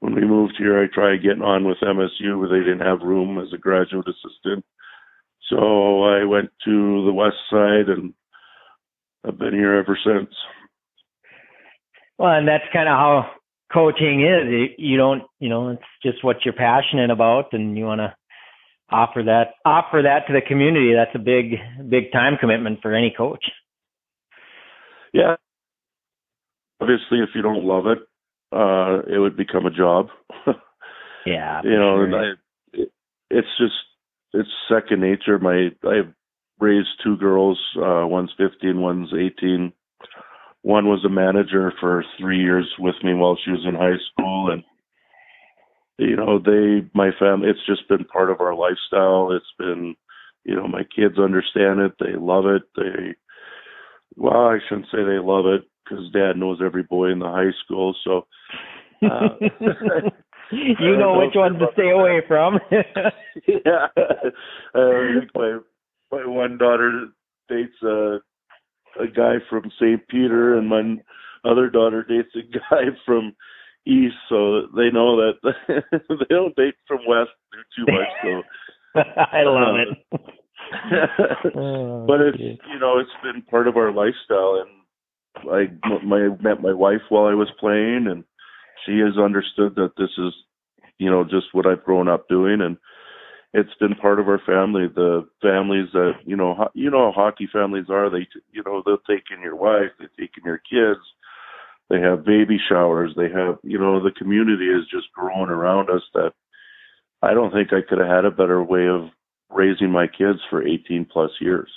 when 0.00 0.14
we 0.14 0.24
moved 0.24 0.54
here, 0.58 0.80
I 0.80 0.86
tried 0.92 1.22
getting 1.22 1.42
on 1.42 1.64
with 1.64 1.78
MSU, 1.82 2.40
but 2.40 2.48
they 2.48 2.60
didn't 2.60 2.86
have 2.86 3.00
room 3.00 3.38
as 3.38 3.52
a 3.52 3.58
graduate 3.58 4.06
assistant. 4.06 4.64
So 5.48 6.04
I 6.04 6.24
went 6.24 6.50
to 6.64 7.04
the 7.04 7.12
west 7.12 7.36
side 7.50 7.88
and 7.88 8.12
I've 9.24 9.38
been 9.38 9.54
here 9.54 9.74
ever 9.74 9.98
since. 10.04 10.30
Well, 12.18 12.32
and 12.32 12.46
that's 12.46 12.64
kind 12.72 12.88
of 12.88 12.94
how 12.94 13.30
coaching 13.72 14.22
is. 14.22 14.70
You 14.78 14.96
don't, 14.96 15.22
you 15.40 15.48
know, 15.48 15.70
it's 15.70 15.82
just 16.02 16.24
what 16.24 16.44
you're 16.44 16.54
passionate 16.54 17.10
about 17.10 17.52
and 17.52 17.76
you 17.76 17.84
want 17.84 18.00
to 18.00 18.14
offer 18.90 19.22
that 19.24 19.54
offer 19.64 20.02
that 20.02 20.26
to 20.26 20.32
the 20.32 20.46
community. 20.46 20.94
That's 20.94 21.14
a 21.14 21.18
big 21.18 21.58
big 21.88 22.12
time 22.12 22.36
commitment 22.40 22.80
for 22.82 22.94
any 22.94 23.12
coach. 23.16 23.44
Yeah. 25.12 25.36
Obviously 26.80 27.20
if 27.20 27.30
you 27.34 27.42
don't 27.42 27.64
love 27.64 27.86
it, 27.86 27.98
uh 28.52 29.02
it 29.12 29.18
would 29.18 29.36
become 29.36 29.66
a 29.66 29.70
job. 29.70 30.08
yeah. 31.26 31.62
you 31.64 31.70
know, 31.70 31.96
sure. 31.96 32.04
and 32.04 32.14
I 32.14 32.22
it, 32.72 32.92
it's 33.30 33.48
just 33.58 33.74
it's 34.32 34.48
second 34.68 35.00
nature. 35.00 35.38
My 35.38 35.70
I've 35.84 36.12
raised 36.58 36.88
two 37.02 37.16
girls. 37.16 37.58
Uh, 37.76 38.06
one's 38.06 38.32
15, 38.38 38.80
one's 38.80 39.12
18. 39.12 39.72
one 40.62 40.86
was 40.86 41.04
a 41.04 41.08
manager 41.08 41.72
for 41.80 42.04
three 42.18 42.38
years 42.38 42.66
with 42.78 42.94
me 43.02 43.14
while 43.14 43.36
she 43.44 43.50
was 43.50 43.64
in 43.66 43.74
high 43.74 43.98
school, 44.12 44.50
and 44.50 44.62
you 45.98 46.16
know, 46.16 46.38
they, 46.38 46.88
my 46.94 47.10
family, 47.18 47.48
it's 47.48 47.66
just 47.66 47.88
been 47.88 48.04
part 48.04 48.30
of 48.30 48.40
our 48.40 48.54
lifestyle. 48.54 49.32
It's 49.32 49.44
been, 49.58 49.94
you 50.44 50.54
know, 50.54 50.68
my 50.68 50.82
kids 50.82 51.18
understand 51.18 51.80
it. 51.80 51.92
They 51.98 52.18
love 52.18 52.44
it. 52.46 52.62
They, 52.76 53.14
well, 54.16 54.48
I 54.48 54.58
shouldn't 54.68 54.86
say 54.86 54.98
they 54.98 55.18
love 55.18 55.46
it 55.46 55.62
because 55.84 56.10
dad 56.12 56.36
knows 56.36 56.58
every 56.64 56.82
boy 56.82 57.10
in 57.10 57.18
the 57.18 57.26
high 57.26 57.52
school. 57.64 57.94
So, 58.04 58.26
uh, 59.02 59.28
you 60.52 60.96
know 60.96 61.18
which 61.18 61.34
ones 61.34 61.58
to 61.58 61.66
stay 61.72 61.90
away 61.90 62.22
from. 62.28 62.58
yeah. 63.46 63.86
I 64.74 65.18
think 65.18 65.30
my, 65.34 65.58
my 66.12 66.26
one 66.26 66.58
daughter 66.58 67.06
dates 67.48 67.82
a, 67.82 68.18
a 69.00 69.06
guy 69.14 69.36
from 69.48 69.70
St. 69.80 70.06
Peter 70.08 70.58
and 70.58 70.68
my 70.68 70.96
other 71.50 71.70
daughter 71.70 72.02
dates 72.02 72.34
a 72.34 72.42
guy 72.70 72.84
from 73.04 73.34
east, 73.86 74.16
so 74.28 74.62
they 74.76 74.90
know 74.90 75.16
that 75.16 75.54
they 76.08 76.34
don't 76.34 76.56
date 76.56 76.74
from 76.86 76.98
west 77.06 77.30
too 77.76 77.86
much. 77.86 78.08
So 78.22 78.42
I 79.32 79.42
love 79.44 79.76
it. 79.76 80.20
oh, 81.56 82.06
but 82.06 82.20
it's 82.20 82.38
you 82.38 82.78
know 82.78 82.98
it's 82.98 83.10
been 83.22 83.42
part 83.42 83.68
of 83.68 83.76
our 83.76 83.92
lifestyle, 83.92 84.62
and 84.62 85.50
I 85.50 86.04
my 86.04 86.28
met 86.40 86.62
my 86.62 86.72
wife 86.72 87.02
while 87.08 87.26
I 87.26 87.34
was 87.34 87.48
playing, 87.60 88.06
and 88.08 88.24
she 88.84 88.98
has 88.98 89.18
understood 89.22 89.76
that 89.76 89.92
this 89.96 90.10
is 90.18 90.32
you 90.98 91.10
know 91.10 91.24
just 91.24 91.46
what 91.52 91.66
I've 91.66 91.84
grown 91.84 92.08
up 92.08 92.28
doing, 92.28 92.60
and 92.60 92.76
it's 93.54 93.74
been 93.78 93.94
part 93.94 94.18
of 94.18 94.28
our 94.28 94.40
family. 94.44 94.86
The 94.92 95.28
families 95.40 95.88
that 95.92 96.12
you 96.24 96.36
know 96.36 96.54
ho- 96.54 96.72
you 96.74 96.90
know 96.90 97.12
how 97.12 97.24
hockey 97.24 97.48
families 97.52 97.86
are. 97.88 98.10
They 98.10 98.26
you 98.52 98.62
know 98.64 98.82
they'll 98.84 98.98
take 99.08 99.24
in 99.34 99.42
your 99.42 99.56
wife, 99.56 99.92
they 99.98 100.06
take 100.18 100.32
in 100.36 100.44
your 100.44 100.58
kids 100.58 101.04
they 101.88 102.00
have 102.00 102.24
baby 102.24 102.58
showers. 102.68 103.12
They 103.16 103.28
have, 103.30 103.58
you 103.62 103.78
know, 103.78 104.02
the 104.02 104.10
community 104.10 104.66
is 104.66 104.84
just 104.90 105.12
growing 105.12 105.50
around 105.50 105.88
us 105.90 106.02
that 106.14 106.32
I 107.22 107.32
don't 107.32 107.52
think 107.52 107.72
I 107.72 107.86
could 107.86 107.98
have 107.98 108.08
had 108.08 108.24
a 108.24 108.30
better 108.30 108.62
way 108.62 108.86
of 108.88 109.08
raising 109.50 109.90
my 109.90 110.06
kids 110.06 110.40
for 110.50 110.66
18 110.66 111.06
plus 111.10 111.30
years. 111.40 111.70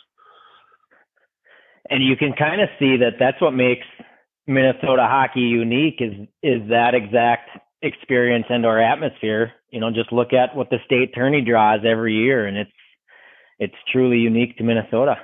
And 1.90 2.04
you 2.04 2.16
can 2.16 2.34
kind 2.34 2.62
of 2.62 2.70
see 2.78 2.98
that 2.98 3.14
that's 3.20 3.42
what 3.42 3.52
makes 3.52 3.86
Minnesota 4.48 5.08
hockey 5.08 5.42
unique 5.42 6.00
is 6.00 6.28
is 6.42 6.68
that 6.70 6.94
exact 6.94 7.50
experience 7.82 8.46
and 8.50 8.66
our 8.66 8.80
atmosphere. 8.80 9.54
You 9.70 9.80
know, 9.80 9.92
just 9.92 10.12
look 10.12 10.34
at 10.34 10.56
what 10.56 10.70
the 10.70 10.78
state 10.86 11.14
tourney 11.16 11.42
draws 11.42 11.82
every 11.86 12.16
year 12.16 12.48
and 12.48 12.58
it's 12.58 12.72
it's 13.60 13.76
truly 13.92 14.18
unique 14.18 14.58
to 14.58 14.64
Minnesota. 14.64 15.16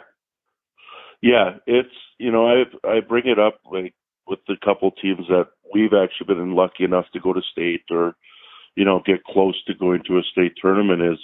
Yeah, 1.22 1.58
it's 1.66 1.90
you 2.20 2.32
know, 2.32 2.48
I 2.48 2.88
I 2.88 3.00
bring 3.00 3.28
it 3.28 3.40
up 3.40 3.60
like 3.72 3.94
with 4.28 4.40
the 4.48 4.56
couple 4.64 4.92
teams 4.92 5.28
that 5.30 5.48
we've 5.74 5.94
actually 5.94 6.34
been 6.34 6.56
lucky 6.56 6.84
enough 6.84 7.06
to 7.14 7.20
go 7.20 7.34
to 7.34 7.42
state 7.52 7.84
or 7.90 8.16
you 8.76 8.86
know 8.86 9.02
get 9.06 9.24
close 9.24 9.56
to 9.66 9.74
going 9.74 10.02
to 10.06 10.18
a 10.18 10.24
state 10.32 10.54
tournament 10.62 11.02
is 11.02 11.20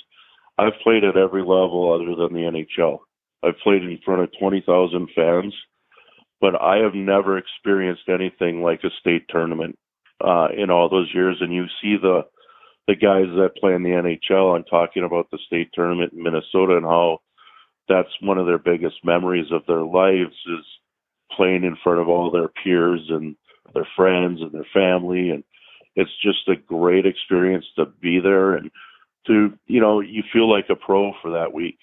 I've 0.57 0.79
played 0.83 1.03
at 1.03 1.17
every 1.17 1.41
level 1.41 1.93
other 1.93 2.15
than 2.15 2.33
the 2.33 2.47
NHL. 2.49 2.99
I've 3.43 3.57
played 3.63 3.83
in 3.83 3.99
front 4.05 4.21
of 4.21 4.29
20,000 4.39 5.09
fans, 5.15 5.55
but 6.39 6.61
I 6.61 6.77
have 6.77 6.93
never 6.93 7.37
experienced 7.37 8.03
anything 8.07 8.61
like 8.61 8.81
a 8.83 8.91
state 8.99 9.25
tournament 9.29 9.77
uh, 10.23 10.49
in 10.55 10.69
all 10.69 10.89
those 10.89 11.09
years. 11.13 11.37
And 11.41 11.53
you 11.53 11.65
see 11.81 11.97
the 12.01 12.21
the 12.87 12.95
guys 12.95 13.27
that 13.37 13.55
play 13.59 13.73
in 13.73 13.83
the 13.83 13.89
NHL 13.89 14.55
and 14.55 14.65
talking 14.69 15.03
about 15.03 15.29
the 15.31 15.37
state 15.45 15.69
tournament 15.73 16.13
in 16.13 16.23
Minnesota 16.23 16.77
and 16.77 16.85
how 16.85 17.19
that's 17.87 18.09
one 18.21 18.37
of 18.37 18.47
their 18.47 18.57
biggest 18.57 18.95
memories 19.03 19.51
of 19.51 19.61
their 19.67 19.83
lives 19.83 20.35
is 20.47 20.65
playing 21.35 21.63
in 21.63 21.77
front 21.83 21.99
of 21.99 22.07
all 22.07 22.31
their 22.31 22.47
peers 22.47 23.01
and 23.09 23.35
their 23.73 23.87
friends 23.95 24.41
and 24.41 24.51
their 24.51 24.67
family. 24.73 25.29
And 25.29 25.43
it's 25.95 26.11
just 26.21 26.47
a 26.47 26.55
great 26.55 27.05
experience 27.05 27.65
to 27.75 27.85
be 27.85 28.19
there 28.19 28.55
and 28.55 28.71
to 29.27 29.53
you 29.67 29.79
know 29.79 29.99
you 29.99 30.23
feel 30.33 30.49
like 30.49 30.65
a 30.69 30.75
pro 30.75 31.13
for 31.21 31.31
that 31.31 31.53
week. 31.53 31.77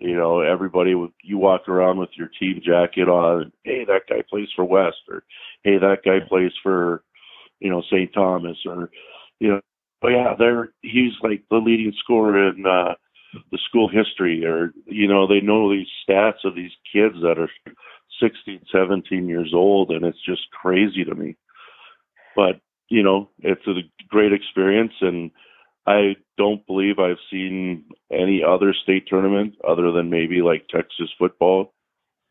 You 0.00 0.16
know 0.16 0.40
everybody 0.40 0.94
you 1.22 1.38
walk 1.38 1.68
around 1.68 1.98
with 1.98 2.10
your 2.16 2.30
team 2.40 2.60
jacket 2.64 3.08
on 3.08 3.52
hey 3.64 3.84
that 3.84 4.02
guy 4.08 4.22
plays 4.28 4.48
for 4.56 4.64
west 4.64 4.96
or 5.08 5.22
hey 5.62 5.78
that 5.78 5.98
guy 6.04 6.18
plays 6.26 6.52
for 6.62 7.04
you 7.60 7.70
know 7.70 7.82
st 7.90 8.12
thomas 8.12 8.56
or 8.66 8.90
you 9.38 9.48
know 9.48 9.60
oh 10.02 10.08
yeah 10.08 10.34
they're 10.36 10.70
he's 10.80 11.12
like 11.22 11.44
the 11.50 11.58
leading 11.58 11.92
scorer 12.02 12.48
in 12.48 12.66
uh 12.66 12.94
the 13.50 13.58
school 13.68 13.88
history 13.88 14.44
or 14.44 14.72
you 14.86 15.06
know 15.06 15.26
they 15.26 15.40
know 15.40 15.70
these 15.70 15.86
stats 16.08 16.44
of 16.44 16.54
these 16.54 16.72
kids 16.92 17.14
that 17.22 17.38
are 17.38 17.50
16, 18.22 18.60
17 18.72 19.28
years 19.28 19.52
old, 19.54 19.90
and 19.90 20.04
it's 20.04 20.24
just 20.24 20.42
crazy 20.50 21.04
to 21.04 21.14
me. 21.14 21.36
But 22.36 22.60
you 22.88 23.02
know, 23.02 23.30
it's 23.38 23.66
a 23.66 23.80
great 24.08 24.32
experience, 24.32 24.92
and 25.00 25.30
I 25.86 26.14
don't 26.36 26.66
believe 26.66 26.98
I've 26.98 27.16
seen 27.30 27.84
any 28.12 28.42
other 28.46 28.74
state 28.82 29.06
tournament 29.08 29.54
other 29.66 29.90
than 29.92 30.10
maybe 30.10 30.42
like 30.42 30.68
Texas 30.68 31.10
football 31.18 31.72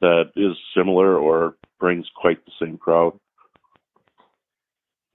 that 0.01 0.31
is 0.35 0.55
similar 0.75 1.17
or 1.17 1.55
brings 1.79 2.05
quite 2.15 2.45
the 2.45 2.51
same 2.61 2.77
crowd. 2.77 3.13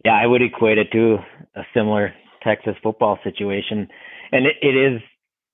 Yeah, 0.04 0.18
I 0.20 0.26
would 0.26 0.42
equate 0.42 0.78
it 0.78 0.88
to 0.92 1.18
a 1.54 1.62
similar 1.74 2.12
Texas 2.42 2.74
football 2.82 3.18
situation, 3.24 3.88
and 4.32 4.46
it, 4.46 4.56
it 4.62 4.76
is 4.76 5.00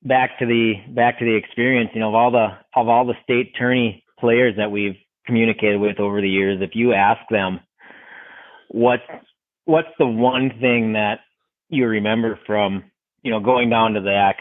back 0.02 0.38
to 0.40 0.46
the 0.46 0.74
back 0.88 1.18
to 1.18 1.24
the 1.24 1.36
experience. 1.36 1.90
You 1.94 2.00
know, 2.00 2.08
of 2.08 2.14
all 2.14 2.30
the 2.30 2.48
of 2.74 2.88
all 2.88 3.06
the 3.06 3.14
state 3.22 3.54
tourney 3.58 4.04
players 4.18 4.54
that 4.56 4.70
we've 4.70 4.96
communicated 5.26 5.80
with 5.80 6.00
over 6.00 6.20
the 6.20 6.28
years, 6.28 6.60
if 6.60 6.70
you 6.74 6.92
ask 6.92 7.20
them 7.30 7.60
what's 8.68 9.02
what's 9.64 9.88
the 9.98 10.06
one 10.06 10.50
thing 10.60 10.94
that 10.94 11.20
you 11.68 11.86
remember 11.86 12.38
from 12.46 12.84
you 13.22 13.30
know 13.30 13.40
going 13.40 13.70
down 13.70 13.94
to 13.94 14.00
the 14.00 14.14
X, 14.14 14.38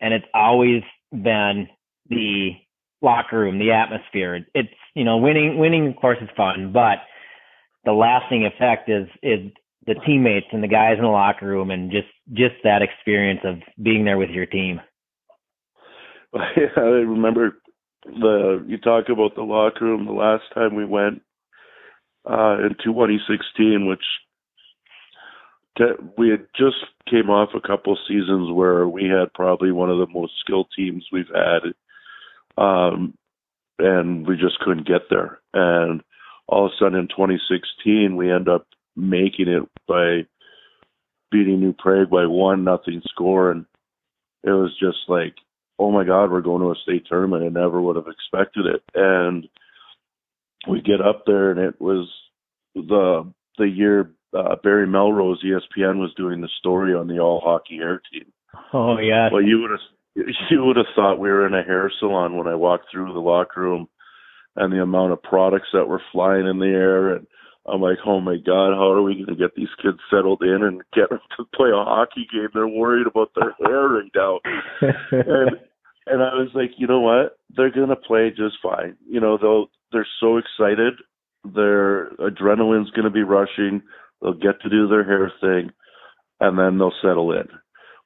and 0.00 0.14
it's 0.14 0.26
always 0.34 0.82
been 1.10 1.68
the 2.08 2.50
locker 3.02 3.38
room, 3.38 3.58
the 3.58 3.72
atmosphere. 3.72 4.46
It's 4.54 4.68
you 4.94 5.04
know 5.04 5.18
winning 5.18 5.58
winning 5.58 5.88
of 5.88 5.96
course 5.96 6.18
is 6.20 6.28
fun, 6.36 6.72
but 6.72 6.98
the 7.84 7.92
lasting 7.92 8.44
effect 8.46 8.88
is 8.88 9.08
is 9.22 9.50
the 9.86 9.94
teammates 10.06 10.46
and 10.52 10.62
the 10.62 10.68
guys 10.68 10.96
in 10.98 11.04
the 11.04 11.10
locker 11.10 11.46
room 11.46 11.70
and 11.70 11.90
just 11.90 12.08
just 12.32 12.54
that 12.64 12.82
experience 12.82 13.40
of 13.44 13.56
being 13.82 14.04
there 14.04 14.18
with 14.18 14.30
your 14.30 14.46
team. 14.46 14.80
I 16.34 16.80
remember 16.80 17.58
the 18.06 18.64
you 18.66 18.78
talk 18.78 19.08
about 19.08 19.34
the 19.34 19.42
locker 19.42 19.84
room 19.84 20.06
the 20.06 20.12
last 20.12 20.44
time 20.54 20.74
we 20.74 20.84
went 20.84 21.22
uh 22.28 22.58
in 22.58 22.76
2016 22.82 23.86
which 23.86 24.04
we 26.16 26.30
had 26.30 26.46
just 26.56 26.76
came 27.10 27.28
off 27.28 27.50
a 27.54 27.66
couple 27.66 27.98
seasons 28.08 28.50
where 28.50 28.88
we 28.88 29.04
had 29.04 29.32
probably 29.34 29.70
one 29.70 29.90
of 29.90 29.98
the 29.98 30.12
most 30.12 30.32
skilled 30.40 30.68
teams 30.76 31.04
we've 31.12 31.30
had 31.34 31.74
um 32.62 33.14
and 33.78 34.26
we 34.26 34.36
just 34.36 34.58
couldn't 34.60 34.86
get 34.86 35.02
there. 35.10 35.40
And 35.52 36.02
all 36.48 36.66
of 36.66 36.72
a 36.72 36.76
sudden 36.78 36.98
in 36.98 37.08
2016 37.08 38.16
we 38.16 38.30
end 38.30 38.48
up 38.48 38.66
making 38.94 39.48
it 39.48 39.62
by 39.86 40.26
beating 41.30 41.60
New 41.60 41.72
Prague 41.72 42.10
by 42.10 42.26
one 42.26 42.64
nothing 42.64 43.02
score. 43.06 43.50
And 43.50 43.66
it 44.42 44.50
was 44.50 44.72
just 44.78 44.98
like 45.08 45.34
oh 45.78 45.90
my 45.90 46.04
God, 46.04 46.30
we're 46.30 46.40
going 46.40 46.62
to 46.62 46.70
a 46.70 46.82
state 46.82 47.06
tournament. 47.08 47.44
I 47.44 47.48
never 47.48 47.80
would 47.80 47.96
have 47.96 48.06
expected 48.08 48.66
it. 48.66 48.82
And 48.94 49.46
we 50.68 50.80
get 50.80 51.00
up 51.00 51.24
there, 51.26 51.50
and 51.50 51.60
it 51.60 51.80
was 51.80 52.08
the 52.74 53.32
the 53.58 53.68
year 53.68 54.12
uh, 54.36 54.56
Barry 54.62 54.86
Melrose, 54.86 55.42
ESPN, 55.44 55.98
was 55.98 56.12
doing 56.16 56.40
the 56.40 56.48
story 56.58 56.94
on 56.94 57.06
the 57.06 57.18
all 57.18 57.40
hockey 57.42 57.76
hair 57.76 58.00
team. 58.12 58.32
Oh 58.72 58.98
yeah. 58.98 59.28
Well, 59.32 59.42
you 59.42 59.60
would 59.60 59.70
have 59.70 60.26
you 60.50 60.64
would 60.64 60.76
have 60.76 60.86
thought 60.94 61.18
we 61.18 61.28
were 61.28 61.46
in 61.46 61.54
a 61.54 61.62
hair 61.62 61.90
salon 61.98 62.36
when 62.36 62.46
I 62.46 62.54
walked 62.54 62.86
through 62.90 63.12
the 63.12 63.20
locker 63.20 63.60
room, 63.60 63.88
and 64.56 64.72
the 64.72 64.82
amount 64.82 65.12
of 65.12 65.22
products 65.22 65.68
that 65.72 65.88
were 65.88 66.02
flying 66.12 66.46
in 66.46 66.58
the 66.58 66.66
air 66.66 67.14
and 67.14 67.26
I'm 67.68 67.80
like, 67.80 67.98
oh 68.06 68.20
my 68.20 68.36
god, 68.36 68.74
how 68.74 68.92
are 68.92 69.02
we 69.02 69.14
going 69.14 69.26
to 69.26 69.42
get 69.42 69.54
these 69.56 69.72
kids 69.82 69.98
settled 70.10 70.42
in 70.42 70.62
and 70.62 70.82
get 70.94 71.10
them 71.10 71.20
to 71.36 71.44
play 71.54 71.70
a 71.70 71.84
hockey 71.84 72.26
game? 72.32 72.48
They're 72.54 72.68
worried 72.68 73.06
about 73.06 73.30
their 73.34 73.54
hair 73.64 73.88
right 73.88 74.10
now. 74.14 74.40
and 75.10 75.50
and 76.06 76.22
I 76.22 76.34
was 76.34 76.50
like, 76.54 76.70
you 76.78 76.86
know 76.86 77.00
what? 77.00 77.38
They're 77.56 77.72
going 77.72 77.88
to 77.88 77.96
play 77.96 78.30
just 78.30 78.56
fine. 78.62 78.96
You 79.08 79.20
know, 79.20 79.38
they'll 79.40 79.66
they're 79.92 80.06
so 80.20 80.38
excited. 80.38 80.94
Their 81.44 82.10
adrenaline's 82.16 82.90
going 82.90 83.04
to 83.04 83.10
be 83.10 83.22
rushing. 83.22 83.82
They'll 84.20 84.34
get 84.34 84.60
to 84.62 84.70
do 84.70 84.88
their 84.88 85.04
hair 85.04 85.32
thing, 85.40 85.70
and 86.40 86.58
then 86.58 86.78
they'll 86.78 86.92
settle 87.02 87.32
in. 87.32 87.48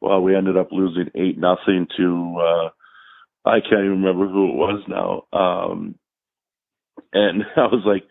Well, 0.00 0.22
we 0.22 0.34
ended 0.36 0.56
up 0.56 0.68
losing 0.72 1.10
eight 1.14 1.38
nothing 1.38 1.86
to 1.96 2.36
uh 2.40 2.68
I 3.44 3.60
can't 3.60 3.84
even 3.84 4.02
remember 4.02 4.28
who 4.28 4.50
it 4.50 4.54
was 4.54 4.82
now. 4.88 5.38
Um 5.38 5.94
and 7.12 7.42
I 7.56 7.62
was 7.66 7.82
like, 7.84 8.04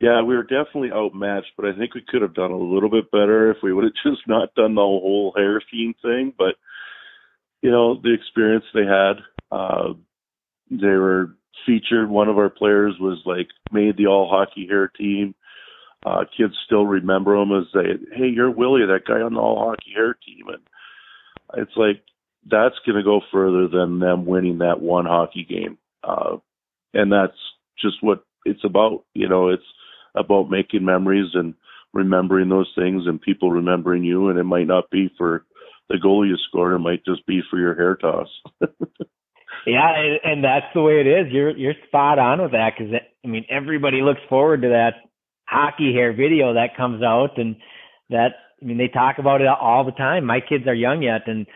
yeah, 0.00 0.22
we 0.22 0.36
were 0.36 0.42
definitely 0.42 0.90
outmatched, 0.92 1.52
but 1.56 1.66
I 1.66 1.76
think 1.76 1.94
we 1.94 2.04
could 2.06 2.22
have 2.22 2.34
done 2.34 2.50
a 2.50 2.56
little 2.56 2.90
bit 2.90 3.10
better 3.10 3.50
if 3.50 3.58
we 3.62 3.72
would 3.72 3.84
have 3.84 3.92
just 4.04 4.26
not 4.28 4.54
done 4.54 4.74
the 4.74 4.80
whole 4.80 5.32
hair 5.36 5.60
theme 5.70 5.94
thing. 6.02 6.32
But 6.36 6.56
you 7.62 7.70
know, 7.70 8.00
the 8.00 8.12
experience 8.12 8.64
they 8.74 8.84
had, 8.84 9.14
uh, 9.50 9.94
they 10.70 10.86
were 10.86 11.36
featured. 11.64 12.10
One 12.10 12.28
of 12.28 12.38
our 12.38 12.50
players 12.50 12.94
was 13.00 13.20
like 13.24 13.48
made 13.72 13.96
the 13.96 14.06
all 14.06 14.28
hockey 14.30 14.66
hair 14.68 14.88
team. 14.88 15.34
Uh, 16.04 16.24
kids 16.36 16.54
still 16.66 16.86
remember 16.86 17.34
him 17.34 17.50
as 17.52 17.64
they, 17.74 18.16
hey, 18.16 18.28
you're 18.28 18.50
Willie, 18.50 18.86
that 18.86 19.06
guy 19.08 19.20
on 19.20 19.34
the 19.34 19.40
all 19.40 19.58
hockey 19.58 19.92
hair 19.94 20.14
team, 20.14 20.46
and 20.48 20.62
it's 21.54 21.76
like 21.76 22.02
that's 22.48 22.76
going 22.84 22.96
to 22.96 23.02
go 23.02 23.20
further 23.32 23.66
than 23.66 23.98
them 23.98 24.26
winning 24.26 24.58
that 24.58 24.80
one 24.80 25.06
hockey 25.06 25.44
game. 25.44 25.78
Uh, 26.04 26.36
and 26.94 27.10
that's 27.10 27.36
just 27.80 27.96
what 28.02 28.24
it's 28.44 28.64
about. 28.64 29.04
You 29.14 29.28
know, 29.28 29.48
it's 29.48 29.64
about 30.16 30.50
making 30.50 30.84
memories 30.84 31.30
and 31.34 31.54
remembering 31.92 32.48
those 32.48 32.70
things 32.76 33.02
and 33.06 33.20
people 33.20 33.50
remembering 33.50 34.04
you. 34.04 34.28
And 34.28 34.38
it 34.38 34.44
might 34.44 34.66
not 34.66 34.90
be 34.90 35.10
for 35.16 35.44
the 35.88 35.98
goal 35.98 36.26
you 36.26 36.36
scored; 36.48 36.74
it 36.74 36.78
might 36.78 37.04
just 37.04 37.26
be 37.26 37.40
for 37.50 37.58
your 37.58 37.74
hair 37.74 37.96
toss. 37.96 38.28
yeah, 39.66 40.16
and 40.24 40.42
that's 40.42 40.66
the 40.74 40.82
way 40.82 41.00
it 41.00 41.06
is. 41.06 41.32
You're 41.32 41.56
you're 41.56 41.74
spot 41.86 42.18
on 42.18 42.42
with 42.42 42.52
that 42.52 42.72
because 42.76 42.94
I 43.24 43.28
mean 43.28 43.46
everybody 43.50 44.02
looks 44.02 44.20
forward 44.28 44.62
to 44.62 44.68
that 44.68 44.94
hockey 45.46 45.92
hair 45.92 46.12
video 46.12 46.54
that 46.54 46.76
comes 46.76 47.02
out, 47.02 47.38
and 47.38 47.56
that 48.10 48.30
I 48.60 48.64
mean 48.64 48.78
they 48.78 48.88
talk 48.88 49.16
about 49.18 49.40
it 49.40 49.48
all 49.48 49.84
the 49.84 49.92
time. 49.92 50.24
My 50.24 50.40
kids 50.40 50.66
are 50.66 50.74
young 50.74 51.02
yet, 51.02 51.22
and 51.26 51.46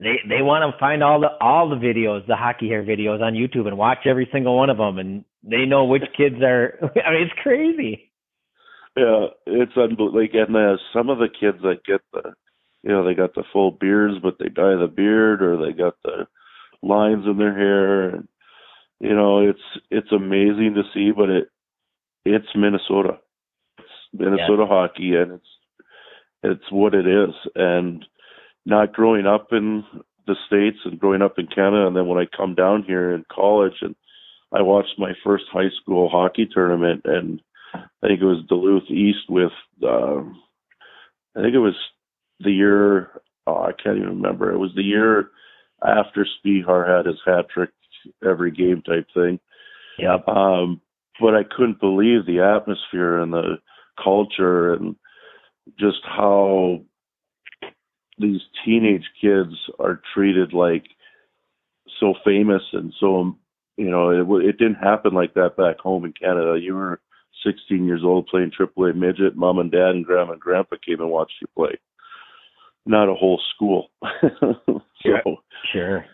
they 0.00 0.16
they 0.28 0.42
want 0.42 0.72
to 0.72 0.78
find 0.78 1.02
all 1.02 1.20
the 1.20 1.30
all 1.40 1.68
the 1.68 1.76
videos, 1.76 2.26
the 2.26 2.36
hockey 2.36 2.68
hair 2.68 2.84
videos 2.84 3.20
on 3.20 3.34
YouTube, 3.34 3.66
and 3.66 3.76
watch 3.76 4.06
every 4.06 4.28
single 4.32 4.56
one 4.56 4.70
of 4.70 4.76
them, 4.76 4.98
and 4.98 5.24
they 5.42 5.64
know 5.66 5.84
which 5.84 6.04
kids 6.16 6.36
are. 6.42 6.78
I 7.04 7.10
mean, 7.10 7.22
it's 7.22 7.42
crazy. 7.42 8.12
Yeah, 8.96 9.26
it's 9.46 9.76
unbelievable. 9.76 10.20
Like, 10.20 10.34
and 10.34 10.56
uh, 10.56 10.76
some 10.92 11.08
of 11.08 11.18
the 11.18 11.28
kids 11.28 11.58
that 11.62 11.84
get 11.84 12.00
the, 12.12 12.32
you 12.82 12.90
know, 12.90 13.04
they 13.04 13.14
got 13.14 13.34
the 13.34 13.44
full 13.52 13.70
beards, 13.70 14.16
but 14.22 14.36
they 14.38 14.48
dye 14.48 14.76
the 14.76 14.92
beard, 14.92 15.42
or 15.42 15.56
they 15.56 15.72
got 15.72 15.94
the 16.04 16.26
lines 16.82 17.24
in 17.26 17.36
their 17.36 17.54
hair, 17.54 18.08
and 18.10 18.28
you 19.00 19.14
know, 19.14 19.48
it's 19.48 19.82
it's 19.90 20.12
amazing 20.12 20.74
to 20.74 20.82
see. 20.94 21.10
But 21.10 21.28
it 21.28 21.48
it's 22.24 22.54
Minnesota, 22.54 23.18
it's 23.78 23.88
Minnesota 24.12 24.62
yeah. 24.62 24.68
hockey, 24.68 25.14
and 25.16 25.32
it's 25.32 25.48
it's 26.44 26.70
what 26.70 26.94
it 26.94 27.06
is, 27.06 27.34
and 27.56 28.04
not 28.68 28.92
growing 28.92 29.26
up 29.26 29.48
in 29.52 29.82
the 30.26 30.36
states 30.46 30.76
and 30.84 31.00
growing 31.00 31.22
up 31.22 31.38
in 31.38 31.46
Canada, 31.46 31.86
and 31.86 31.96
then 31.96 32.06
when 32.06 32.18
I 32.18 32.36
come 32.36 32.54
down 32.54 32.84
here 32.86 33.12
in 33.12 33.24
college 33.32 33.76
and 33.80 33.96
I 34.52 34.60
watched 34.60 34.98
my 34.98 35.12
first 35.24 35.44
high 35.50 35.70
school 35.80 36.10
hockey 36.10 36.46
tournament, 36.52 37.02
and 37.04 37.40
I 37.74 38.06
think 38.06 38.20
it 38.20 38.26
was 38.26 38.44
Duluth 38.46 38.90
East 38.90 39.28
with, 39.28 39.52
uh, 39.82 40.20
I 41.36 41.42
think 41.42 41.54
it 41.54 41.58
was 41.58 41.76
the 42.40 42.50
year, 42.50 43.22
oh, 43.46 43.62
I 43.62 43.72
can't 43.72 43.96
even 43.96 44.20
remember. 44.20 44.52
It 44.52 44.58
was 44.58 44.72
the 44.76 44.82
year 44.82 45.30
after 45.82 46.26
Spehar 46.26 46.86
had 46.86 47.06
his 47.06 47.20
hat 47.24 47.46
trick 47.52 47.70
every 48.22 48.50
game 48.50 48.82
type 48.82 49.06
thing. 49.14 49.40
Yep. 49.98 50.28
Um, 50.28 50.80
but 51.20 51.34
I 51.34 51.42
couldn't 51.42 51.80
believe 51.80 52.26
the 52.26 52.40
atmosphere 52.40 53.18
and 53.18 53.32
the 53.32 53.56
culture 54.02 54.74
and 54.74 54.94
just 55.78 55.98
how 56.04 56.82
these 58.18 58.40
teenage 58.64 59.04
kids 59.20 59.54
are 59.78 60.00
treated 60.14 60.52
like 60.52 60.84
so 62.00 62.14
famous 62.24 62.62
and 62.72 62.92
so 63.00 63.36
you 63.76 63.90
know 63.90 64.10
it 64.10 64.44
it 64.44 64.58
didn't 64.58 64.74
happen 64.74 65.14
like 65.14 65.34
that 65.34 65.56
back 65.56 65.78
home 65.78 66.04
in 66.04 66.12
Canada. 66.12 66.58
You 66.60 66.74
were 66.74 67.00
16 67.44 67.84
years 67.84 68.02
old 68.04 68.26
playing 68.26 68.52
AAA 68.58 68.94
midget. 68.94 69.36
Mom 69.36 69.58
and 69.58 69.70
dad 69.70 69.90
and 69.90 70.04
grandma 70.04 70.32
and 70.32 70.40
grandpa 70.40 70.76
came 70.84 71.00
and 71.00 71.10
watched 71.10 71.34
you 71.40 71.46
play. 71.56 71.78
Not 72.86 73.08
a 73.08 73.14
whole 73.14 73.40
school. 73.54 73.90
so 74.02 74.60
sure. 75.02 75.22
sure. 75.72 76.04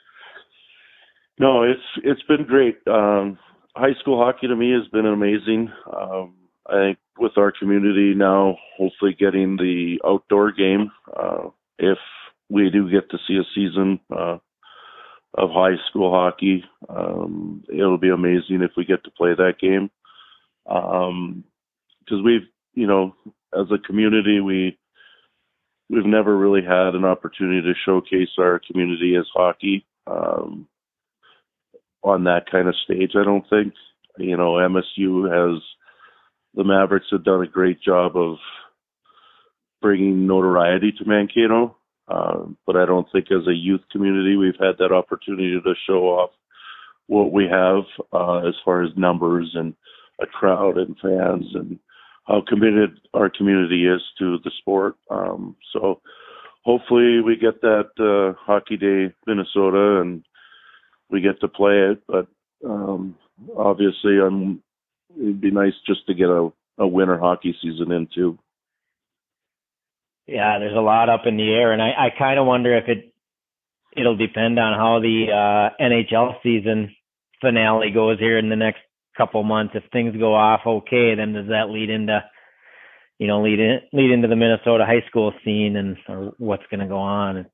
No, 1.38 1.62
it's 1.62 1.81
it's 2.02 2.22
been 2.22 2.44
great. 2.46 2.79
Um, 2.87 3.38
high 3.74 3.94
school 4.00 4.18
hockey 4.18 4.46
to 4.46 4.57
me 4.57 4.72
has 4.72 4.88
been 4.88 5.07
amazing. 5.07 5.70
Um, 5.92 6.35
I 6.66 6.72
think 6.72 6.98
with 7.18 7.33
our 7.37 7.52
community 7.52 8.14
now, 8.14 8.57
hopefully 8.76 9.16
getting 9.18 9.57
the 9.57 10.00
outdoor 10.07 10.52
game. 10.52 10.90
Uh, 11.14 11.48
if 11.78 11.98
we 12.50 12.70
do 12.70 12.90
get 12.90 13.10
to 13.10 13.18
see 13.26 13.37
a 13.37 13.44
season 13.54 14.00
uh, 14.14 14.38
of 15.34 15.50
high 15.50 15.76
school 15.88 16.10
hockey, 16.10 16.64
um, 16.88 17.64
it'll 17.72 17.98
be 17.98 18.10
amazing 18.10 18.62
if 18.62 18.72
we 18.76 18.84
get 18.84 19.02
to 19.04 19.10
play 19.10 19.34
that 19.34 19.54
game. 19.60 19.90
Because 20.64 21.08
um, 21.10 21.44
we've, 22.24 22.46
you 22.74 22.87
know, 22.87 23.14
as 23.52 23.66
a 23.70 23.78
community, 23.87 24.40
we 24.40 24.78
we've 25.90 26.06
never 26.06 26.37
really 26.37 26.62
had 26.62 26.94
an 26.94 27.04
opportunity 27.04 27.60
to 27.62 27.74
showcase 27.84 28.30
our 28.38 28.60
community 28.70 29.16
as 29.16 29.26
hockey 29.34 29.87
um, 30.06 30.66
on 32.02 32.24
that 32.24 32.50
kind 32.50 32.68
of 32.68 32.74
stage. 32.84 33.12
I 33.14 33.24
don't 33.24 33.48
think, 33.50 33.74
you 34.18 34.37
know, 34.37 34.52
MSU 34.52 35.30
has 35.30 35.62
the 36.54 36.64
Mavericks 36.64 37.06
have 37.10 37.24
done 37.24 37.42
a 37.42 37.48
great 37.48 37.80
job 37.82 38.16
of 38.16 38.37
bringing 39.85 40.27
notoriety 40.27 40.92
to 40.92 41.05
Mankato. 41.05 41.77
Uh, 42.09 42.47
but 42.66 42.75
I 42.75 42.87
don't 42.87 43.07
think 43.12 43.27
as 43.31 43.47
a 43.47 43.53
youth 43.53 43.83
community 43.92 44.35
we've 44.35 44.59
had 44.59 44.79
that 44.79 44.92
opportunity 44.92 45.61
to 45.62 45.75
show 45.87 46.05
off 46.05 46.31
what 47.07 47.33
we 47.33 47.44
have 47.44 47.85
uh, 48.11 48.49
as 48.49 48.55
far 48.64 48.83
as 48.83 48.90
numbers 48.97 49.51
and 49.53 49.75
a 50.23 50.27
crowd 50.27 50.79
and 50.79 50.97
fans 51.03 51.44
and 51.53 51.79
how 52.27 52.42
committed 52.49 52.99
our 53.12 53.29
community 53.29 53.87
is 53.87 54.01
to 54.18 54.38
the 54.42 54.51
sport. 54.59 54.97
Um, 55.11 55.55
so 55.75 56.01
hopefully 56.64 57.20
we 57.20 57.37
get 57.37 57.61
that 57.61 57.90
uh, 58.01 58.40
Hockey 58.40 58.79
Day 58.79 59.14
Minnesota 59.27 60.01
and 60.01 60.25
we 61.11 61.20
get 61.20 61.42
to 61.42 61.49
play 61.49 61.90
it. 61.90 62.03
But 62.09 62.27
um, 62.66 63.16
obviously, 63.55 64.16
I'm, 64.18 64.62
it'd 65.14 65.42
be 65.42 65.51
nice 65.51 65.75
just 65.87 66.07
to 66.07 66.14
get 66.14 66.31
a, 66.31 66.51
a 66.79 66.87
winter 66.87 67.18
hockey 67.18 67.55
season 67.61 67.92
in 67.92 68.09
too. 68.14 68.38
Yeah, 70.26 70.58
there's 70.58 70.76
a 70.76 70.80
lot 70.80 71.10
up 71.10 71.22
in 71.26 71.37
the 71.37 71.52
air, 71.52 71.72
and 71.72 71.82
I, 71.82 71.90
I 71.90 72.08
kind 72.18 72.38
of 72.38 72.46
wonder 72.46 72.76
if 72.76 72.88
it 72.88 73.12
it'll 73.96 74.16
depend 74.16 74.58
on 74.58 74.78
how 74.78 75.00
the 75.00 75.26
uh, 75.30 75.82
NHL 75.82 76.42
season 76.42 76.94
finale 77.40 77.90
goes 77.90 78.18
here 78.18 78.38
in 78.38 78.48
the 78.48 78.56
next 78.56 78.80
couple 79.16 79.42
months. 79.42 79.74
If 79.76 79.84
things 79.92 80.16
go 80.16 80.34
off 80.34 80.60
okay, 80.66 81.14
then 81.14 81.32
does 81.32 81.48
that 81.48 81.68
lead 81.68 81.90
into 81.90 82.20
you 83.18 83.26
know 83.26 83.42
lead 83.42 83.60
in 83.60 83.80
lead 83.92 84.10
into 84.10 84.28
the 84.28 84.37
Minnesota 84.37 84.84
high 84.87 85.06
school 85.08 85.32
scene 85.44 85.76
and 85.76 85.96
or 86.08 86.32
what's 86.38 86.66
going 86.70 86.80
to 86.80 86.87
go 86.87 86.98
on? 86.98 87.37
It's, 87.38 87.50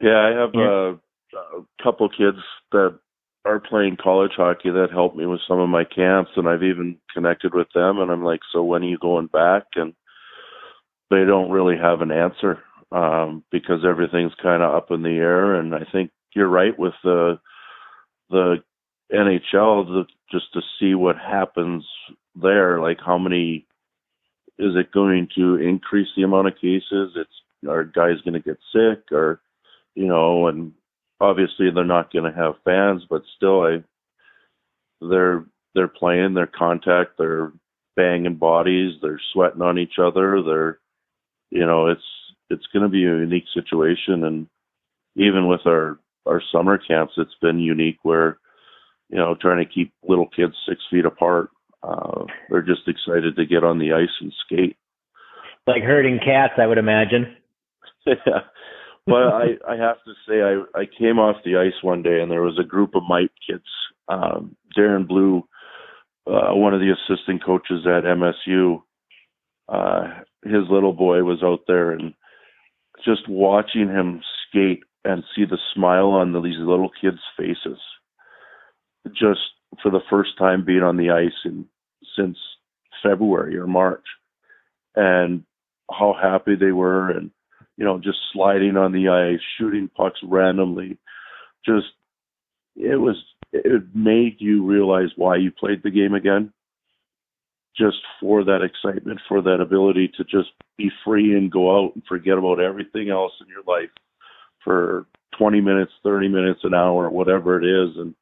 yeah, 0.00 0.18
I 0.18 0.40
have 0.40 0.50
yeah. 0.54 0.94
a, 1.34 1.58
a 1.58 1.64
couple 1.82 2.08
kids 2.08 2.38
that 2.72 2.98
are 3.44 3.60
playing 3.60 3.96
college 4.02 4.32
hockey 4.36 4.70
that 4.70 4.88
helped 4.92 5.16
me 5.16 5.26
with 5.26 5.40
some 5.48 5.60
of 5.60 5.68
my 5.68 5.84
camps, 5.84 6.30
and 6.36 6.48
I've 6.48 6.62
even 6.62 6.98
connected 7.14 7.54
with 7.54 7.68
them. 7.74 7.98
And 7.98 8.10
I'm 8.10 8.24
like, 8.24 8.40
so 8.52 8.62
when 8.62 8.82
are 8.82 8.88
you 8.88 8.98
going 8.98 9.26
back? 9.26 9.64
And 9.76 9.94
they 11.10 11.24
don't 11.24 11.50
really 11.50 11.76
have 11.76 12.00
an 12.00 12.12
answer 12.12 12.62
um, 12.92 13.44
because 13.50 13.84
everything's 13.84 14.34
kind 14.42 14.62
of 14.62 14.74
up 14.74 14.90
in 14.90 15.02
the 15.02 15.16
air. 15.16 15.54
And 15.54 15.74
I 15.74 15.84
think 15.92 16.10
you're 16.34 16.48
right 16.48 16.78
with 16.78 16.94
the 17.02 17.38
the 18.30 18.62
NHL 19.12 19.86
the, 19.86 20.04
just 20.30 20.52
to 20.54 20.60
see 20.78 20.94
what 20.94 21.16
happens 21.16 21.84
there. 22.40 22.80
Like 22.80 22.98
how 23.04 23.18
many 23.18 23.66
is 24.58 24.76
it 24.76 24.92
going 24.92 25.28
to 25.36 25.56
increase 25.56 26.08
the 26.16 26.22
amount 26.22 26.48
of 26.48 26.54
cases? 26.54 27.12
It's 27.16 27.30
are 27.68 27.84
guys 27.84 28.20
going 28.24 28.34
to 28.34 28.40
get 28.40 28.58
sick 28.72 29.12
or 29.12 29.40
you 29.94 30.06
know? 30.06 30.46
And 30.46 30.72
obviously 31.20 31.70
they're 31.70 31.84
not 31.84 32.12
going 32.12 32.30
to 32.30 32.38
have 32.38 32.54
fans, 32.64 33.02
but 33.08 33.22
still, 33.36 33.62
I 33.62 33.82
they're 35.00 35.44
they're 35.74 35.88
playing, 35.88 36.34
they're 36.34 36.46
contact, 36.46 37.12
they're 37.18 37.52
banging 37.96 38.36
bodies, 38.36 38.94
they're 39.00 39.20
sweating 39.32 39.62
on 39.62 39.78
each 39.78 39.98
other, 40.02 40.42
they're 40.42 40.78
you 41.50 41.66
know, 41.66 41.88
it's 41.88 42.02
it's 42.48 42.66
going 42.72 42.82
to 42.82 42.88
be 42.88 43.04
a 43.04 43.18
unique 43.18 43.46
situation, 43.54 44.24
and 44.24 44.46
even 45.16 45.46
with 45.48 45.60
our 45.66 45.98
our 46.26 46.42
summer 46.52 46.78
camps, 46.78 47.14
it's 47.16 47.34
been 47.40 47.58
unique 47.58 47.98
where 48.02 48.38
you 49.08 49.18
know 49.18 49.34
trying 49.40 49.64
to 49.64 49.72
keep 49.72 49.92
little 50.06 50.28
kids 50.28 50.54
six 50.68 50.80
feet 50.90 51.04
apart. 51.04 51.50
Uh, 51.82 52.24
they're 52.50 52.62
just 52.62 52.86
excited 52.86 53.36
to 53.36 53.46
get 53.46 53.64
on 53.64 53.78
the 53.78 53.92
ice 53.92 54.08
and 54.20 54.32
skate. 54.44 54.76
Like 55.66 55.82
herding 55.82 56.18
cats, 56.18 56.54
I 56.58 56.66
would 56.66 56.78
imagine. 56.78 57.36
yeah. 58.06 58.16
But 59.06 59.26
I, 59.26 59.44
I 59.66 59.76
have 59.76 59.96
to 60.04 60.12
say, 60.28 60.42
I, 60.42 60.62
I 60.78 60.84
came 60.98 61.18
off 61.18 61.42
the 61.42 61.56
ice 61.56 61.82
one 61.82 62.02
day 62.02 62.20
and 62.20 62.30
there 62.30 62.42
was 62.42 62.58
a 62.60 62.66
group 62.66 62.94
of 62.94 63.02
Mite 63.08 63.32
kids. 63.44 63.64
Um, 64.08 64.56
Darren 64.78 65.08
Blue, 65.08 65.42
uh, 66.26 66.54
one 66.54 66.74
of 66.74 66.80
the 66.80 66.92
assistant 66.92 67.42
coaches 67.42 67.86
at 67.86 68.04
MSU, 68.04 68.82
uh, 69.68 70.20
his 70.44 70.68
little 70.70 70.92
boy 70.92 71.22
was 71.22 71.42
out 71.42 71.60
there 71.66 71.92
and 71.92 72.14
just 73.04 73.28
watching 73.28 73.88
him 73.88 74.20
skate 74.48 74.82
and 75.04 75.24
see 75.34 75.44
the 75.44 75.58
smile 75.74 76.08
on 76.10 76.32
the, 76.32 76.40
these 76.40 76.58
little 76.58 76.90
kids' 77.00 77.18
faces, 77.36 77.78
just 79.08 79.40
for 79.82 79.90
the 79.90 80.00
first 80.10 80.36
time 80.38 80.64
being 80.64 80.82
on 80.82 80.96
the 80.96 81.10
ice 81.10 81.32
in 81.44 81.66
since 82.16 82.36
February 83.02 83.56
or 83.56 83.66
March, 83.66 84.04
and 84.96 85.44
how 85.90 86.14
happy 86.20 86.56
they 86.56 86.72
were, 86.72 87.10
and 87.10 87.30
you 87.76 87.84
know, 87.84 87.98
just 87.98 88.18
sliding 88.32 88.76
on 88.76 88.92
the 88.92 89.08
ice, 89.08 89.40
shooting 89.58 89.88
pucks 89.94 90.18
randomly, 90.22 90.98
just 91.64 91.86
it 92.76 92.96
was 92.96 93.16
it 93.52 93.82
made 93.94 94.36
you 94.38 94.64
realize 94.64 95.10
why 95.16 95.36
you 95.36 95.50
played 95.50 95.82
the 95.82 95.90
game 95.90 96.14
again. 96.14 96.52
Just 97.76 97.98
for 98.20 98.44
that 98.44 98.62
excitement, 98.62 99.20
for 99.28 99.40
that 99.42 99.60
ability 99.60 100.10
to 100.16 100.24
just 100.24 100.50
be 100.76 100.90
free 101.04 101.36
and 101.36 101.50
go 101.50 101.76
out 101.76 101.92
and 101.94 102.02
forget 102.08 102.36
about 102.36 102.60
everything 102.60 103.10
else 103.10 103.32
in 103.40 103.46
your 103.48 103.62
life 103.66 103.90
for 104.64 105.06
20 105.38 105.60
minutes, 105.60 105.92
30 106.02 106.28
minutes, 106.28 106.60
an 106.64 106.74
hour, 106.74 107.08
whatever 107.08 107.60
it 107.60 107.64
is, 107.64 107.96
and 107.96 108.14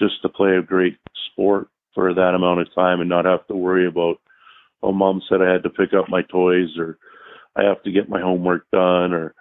just 0.00 0.20
to 0.22 0.28
play 0.28 0.56
a 0.56 0.62
great 0.62 0.98
sport 1.30 1.68
for 1.94 2.12
that 2.12 2.34
amount 2.34 2.60
of 2.60 2.74
time 2.74 3.00
and 3.00 3.08
not 3.08 3.24
have 3.24 3.46
to 3.46 3.54
worry 3.54 3.86
about, 3.86 4.16
oh, 4.82 4.92
mom 4.92 5.22
said 5.28 5.40
I 5.40 5.52
had 5.52 5.62
to 5.62 5.70
pick 5.70 5.90
up 5.94 6.08
my 6.08 6.22
toys 6.22 6.76
or 6.78 6.98
I 7.56 7.62
have 7.64 7.82
to 7.84 7.92
get 7.92 8.08
my 8.08 8.20
homework 8.20 8.70
done 8.70 9.12
or 9.12 9.34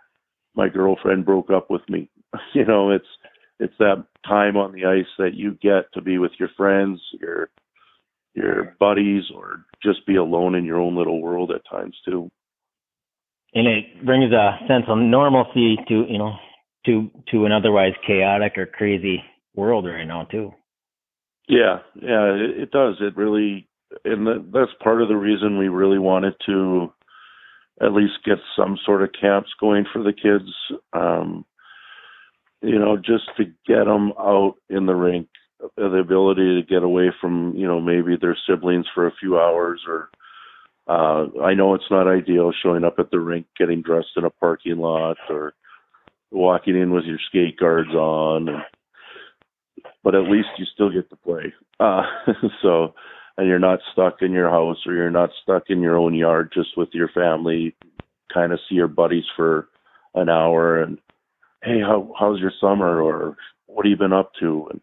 my 0.55 0.69
girlfriend 0.69 1.25
broke 1.25 1.49
up 1.49 1.69
with 1.69 1.87
me. 1.89 2.09
You 2.53 2.65
know, 2.65 2.91
it's 2.91 3.07
it's 3.59 3.73
that 3.79 4.05
time 4.25 4.57
on 4.57 4.71
the 4.71 4.85
ice 4.85 5.11
that 5.17 5.35
you 5.35 5.51
get 5.61 5.91
to 5.93 6.01
be 6.01 6.17
with 6.17 6.31
your 6.39 6.49
friends, 6.57 6.99
your 7.19 7.49
your 8.33 8.75
buddies, 8.79 9.23
or 9.35 9.65
just 9.83 10.05
be 10.05 10.15
alone 10.15 10.55
in 10.55 10.65
your 10.65 10.79
own 10.79 10.95
little 10.95 11.21
world 11.21 11.51
at 11.51 11.61
times 11.69 11.97
too. 12.05 12.29
And 13.53 13.67
it 13.67 14.05
brings 14.05 14.31
a 14.31 14.57
sense 14.67 14.85
of 14.87 14.97
normalcy 14.97 15.77
to 15.87 16.05
you 16.07 16.17
know 16.17 16.33
to 16.85 17.09
to 17.31 17.45
an 17.45 17.51
otherwise 17.51 17.93
chaotic 18.05 18.57
or 18.57 18.65
crazy 18.65 19.23
world 19.55 19.85
right 19.85 20.05
now 20.05 20.23
too. 20.25 20.53
Yeah, 21.47 21.79
yeah, 22.01 22.33
it, 22.35 22.61
it 22.61 22.71
does. 22.71 22.95
It 23.01 23.17
really, 23.17 23.67
and 24.05 24.27
that's 24.53 24.71
part 24.81 25.01
of 25.01 25.09
the 25.09 25.17
reason 25.17 25.57
we 25.57 25.67
really 25.67 25.99
wanted 25.99 26.33
to 26.45 26.93
at 27.81 27.93
least 27.93 28.23
get 28.23 28.37
some 28.55 28.77
sort 28.85 29.01
of 29.01 29.09
camps 29.19 29.49
going 29.59 29.85
for 29.91 30.03
the 30.03 30.13
kids. 30.13 30.49
Um, 30.93 31.45
you 32.61 32.77
know, 32.77 32.95
just 32.95 33.25
to 33.37 33.45
get 33.67 33.85
them 33.85 34.13
out 34.19 34.55
in 34.69 34.85
the 34.85 34.93
rink, 34.93 35.27
the 35.77 35.97
ability 35.97 36.61
to 36.61 36.67
get 36.67 36.83
away 36.83 37.11
from, 37.19 37.53
you 37.55 37.67
know, 37.67 37.79
maybe 37.79 38.17
their 38.19 38.37
siblings 38.47 38.85
for 38.93 39.07
a 39.07 39.15
few 39.19 39.39
hours 39.39 39.81
or, 39.87 40.09
uh, 40.87 41.27
I 41.43 41.53
know 41.53 41.75
it's 41.75 41.91
not 41.91 42.07
ideal 42.07 42.51
showing 42.63 42.83
up 42.83 42.95
at 42.97 43.11
the 43.11 43.19
rink, 43.19 43.45
getting 43.57 43.81
dressed 43.81 44.17
in 44.17 44.25
a 44.25 44.29
parking 44.29 44.77
lot 44.77 45.17
or 45.29 45.53
walking 46.31 46.75
in 46.75 46.91
with 46.91 47.05
your 47.05 47.19
skate 47.29 47.57
guards 47.57 47.91
on, 47.91 48.49
and, 48.49 48.63
but 50.03 50.15
at 50.15 50.23
least 50.23 50.49
you 50.57 50.65
still 50.73 50.91
get 50.91 51.09
to 51.09 51.15
play. 51.17 51.53
Uh, 51.79 52.03
so, 52.61 52.93
and 53.37 53.47
you're 53.47 53.59
not 53.59 53.79
stuck 53.91 54.21
in 54.21 54.31
your 54.31 54.49
house 54.49 54.77
or 54.85 54.93
you're 54.93 55.11
not 55.11 55.29
stuck 55.43 55.63
in 55.69 55.81
your 55.81 55.97
own 55.97 56.13
yard 56.13 56.51
just 56.53 56.75
with 56.75 56.89
your 56.93 57.09
family, 57.09 57.75
kind 58.33 58.51
of 58.51 58.59
see 58.67 58.75
your 58.75 58.87
buddies 58.87 59.25
for 59.35 59.69
an 60.15 60.29
hour 60.29 60.81
and 60.81 60.97
hey, 61.63 61.79
how 61.79 62.11
how's 62.19 62.39
your 62.39 62.51
summer 62.59 63.01
or 63.01 63.37
what 63.67 63.85
have 63.85 63.89
you 63.89 63.97
been 63.97 64.13
up 64.13 64.31
to? 64.39 64.67
And 64.71 64.81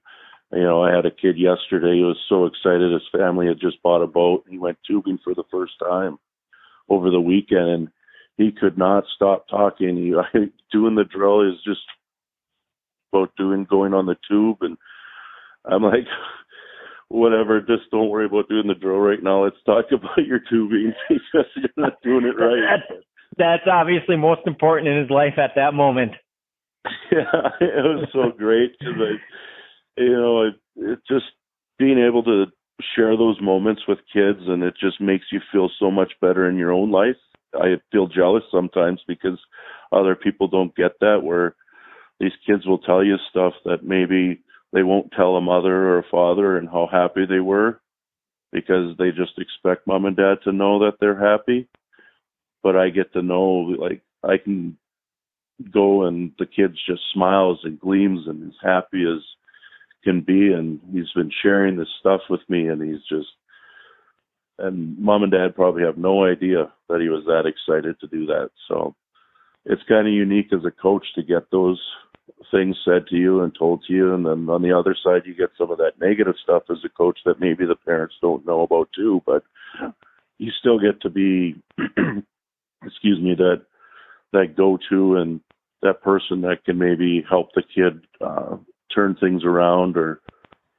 you 0.53 0.63
know, 0.63 0.83
I 0.83 0.95
had 0.95 1.07
a 1.07 1.11
kid 1.11 1.37
yesterday 1.39 1.99
who 2.01 2.07
was 2.07 2.21
so 2.29 2.47
excited 2.47 2.93
his 2.93 3.03
family 3.13 3.47
had 3.47 3.61
just 3.61 3.83
bought 3.83 4.03
a 4.03 4.07
boat 4.07 4.45
and 4.45 4.53
he 4.53 4.59
went 4.59 4.79
tubing 4.87 5.19
for 5.23 5.35
the 5.35 5.45
first 5.51 5.73
time 5.79 6.19
over 6.89 7.11
the 7.11 7.21
weekend 7.21 7.69
and 7.69 7.89
he 8.37 8.51
could 8.53 8.79
not 8.79 9.05
stop 9.15 9.47
talking. 9.49 9.97
He 9.97 10.15
doing 10.73 10.95
the 10.95 11.05
drill 11.05 11.43
is 11.43 11.57
just 11.65 11.81
about 13.13 13.37
doing 13.37 13.67
going 13.69 13.95
on 13.95 14.07
the 14.07 14.17
tube 14.29 14.59
and 14.63 14.77
I'm 15.65 15.83
like 15.83 16.07
whatever, 17.09 17.61
just 17.61 17.91
don't 17.91 18.11
worry 18.11 18.27
about 18.27 18.49
doing 18.49 18.69
the 18.69 18.75
drill 18.75 18.99
right 18.99 19.23
now. 19.23 19.45
Let's 19.45 19.57
talk 19.67 19.87
about 19.93 20.27
your 20.27 20.41
tubing 20.49 20.95
because 21.09 21.47
you're 21.57 21.71
not 21.77 22.01
doing 22.03 22.25
it 22.25 22.41
right. 22.41 22.81
That's, 22.89 23.03
that's 23.37 23.69
obviously 23.71 24.17
most 24.17 24.43
important 24.47 24.89
in 24.89 24.99
his 24.99 25.11
life 25.11 25.39
at 25.39 25.53
that 25.57 25.75
moment. 25.75 26.13
yeah, 27.13 27.51
it 27.61 27.85
was 27.85 28.09
so 28.13 28.31
great 28.37 28.73
because 28.79 28.95
I, 28.99 29.17
you 29.99 30.13
know, 30.13 30.43
it, 30.43 30.55
it 30.77 30.99
just 31.09 31.27
being 31.79 31.99
able 31.99 32.23
to 32.25 32.47
share 32.95 33.17
those 33.17 33.41
moments 33.41 33.83
with 33.89 33.99
kids 34.13 34.41
and 34.47 34.63
it 34.63 34.75
just 34.81 35.01
makes 35.01 35.27
you 35.33 35.41
feel 35.53 35.69
so 35.79 35.91
much 35.91 36.13
better 36.21 36.49
in 36.49 36.57
your 36.57 36.73
own 36.73 36.91
life. 36.91 37.17
I 37.55 37.77
feel 37.91 38.07
jealous 38.07 38.45
sometimes 38.51 39.01
because 39.09 39.39
other 39.91 40.15
people 40.15 40.49
don't 40.49 40.75
get 40.77 40.93
that 41.01 41.23
where 41.23 41.57
these 42.21 42.33
kids 42.47 42.67
will 42.67 42.79
tell 42.79 43.03
you 43.03 43.17
stuff 43.31 43.55
that 43.65 43.85
maybe 43.85 44.43
they 44.73 44.83
won't 44.83 45.13
tell 45.13 45.37
a 45.37 45.41
mother 45.41 45.75
or 45.75 45.99
a 45.99 46.09
father 46.11 46.57
and 46.57 46.69
how 46.69 46.89
happy 46.91 47.25
they 47.27 47.41
were 47.41 47.81
because 48.53 48.97
they 48.99 49.11
just 49.11 49.39
expect 49.39 49.87
mom 49.87 50.05
and 50.05 50.17
dad 50.17 50.39
to 50.45 50.53
know 50.53 50.79
that 50.81 50.99
they're 51.01 51.19
happy. 51.19 51.69
But 52.63 52.77
I 52.77 52.91
get 52.91 53.13
to 53.15 53.23
know 53.23 53.75
like 53.79 54.03
I 54.23 54.37
can 54.37 54.77
go 55.73 56.05
and 56.05 56.33
the 56.39 56.47
kids 56.47 56.77
just 56.87 57.03
smiles 57.13 57.61
and 57.65 57.81
gleams 57.81 58.27
and 58.27 58.49
is 58.49 58.59
happy 58.63 59.05
as 59.05 59.23
can 60.05 60.21
be 60.21 60.53
and 60.53 60.81
he's 60.93 61.11
been 61.15 61.31
sharing 61.43 61.77
this 61.77 61.89
stuff 62.01 62.21
with 62.31 62.41
me 62.49 62.69
and 62.69 62.83
he's 62.83 63.03
just 63.09 63.29
and 64.59 64.99
mom 64.99 65.23
and 65.23 65.33
dad 65.33 65.55
probably 65.55 65.83
have 65.83 65.97
no 65.97 66.25
idea 66.25 66.73
that 66.89 67.01
he 67.01 67.09
was 67.09 67.25
that 67.27 67.47
excited 67.47 67.99
to 68.01 68.07
do 68.09 68.27
that. 68.27 68.51
So 68.67 68.95
it's 69.65 69.83
kind 69.89 70.07
of 70.07 70.13
unique 70.13 70.53
as 70.53 70.65
a 70.65 70.71
coach 70.71 71.07
to 71.15 71.23
get 71.23 71.51
those 71.51 71.81
things 72.51 72.77
said 72.85 73.07
to 73.09 73.17
you 73.17 73.43
and 73.43 73.55
told 73.57 73.83
to 73.87 73.93
you 73.93 74.15
and 74.15 74.25
then 74.25 74.49
on 74.49 74.63
the 74.63 74.77
other 74.77 74.97
side 75.03 75.23
you 75.25 75.35
get 75.35 75.51
some 75.57 75.71
of 75.71 75.79
that 75.79 75.93
negative 76.01 76.35
stuff 76.43 76.63
as 76.71 76.79
a 76.85 76.89
coach 76.89 77.19
that 77.25 77.41
maybe 77.41 77.65
the 77.67 77.75
parents 77.75 78.15
don't 78.21 78.47
know 78.47 78.63
about 78.63 78.89
too 78.95 79.23
but 79.27 79.43
you 80.39 80.51
still 80.59 80.79
get 80.79 81.01
to 81.01 81.11
be 81.11 81.61
excuse 82.85 83.21
me 83.21 83.35
that 83.35 83.63
that 84.33 84.57
go 84.57 84.79
to 84.91 85.17
and 85.17 85.41
that 85.83 86.03
person 86.03 86.43
that 86.43 86.65
can 86.65 86.79
maybe 86.79 87.25
help 87.29 87.49
the 87.55 87.63
kid 87.63 88.05
uh, 88.21 88.57
turn 88.94 89.16
things 89.18 89.44
around. 89.44 89.96
Or 89.96 90.20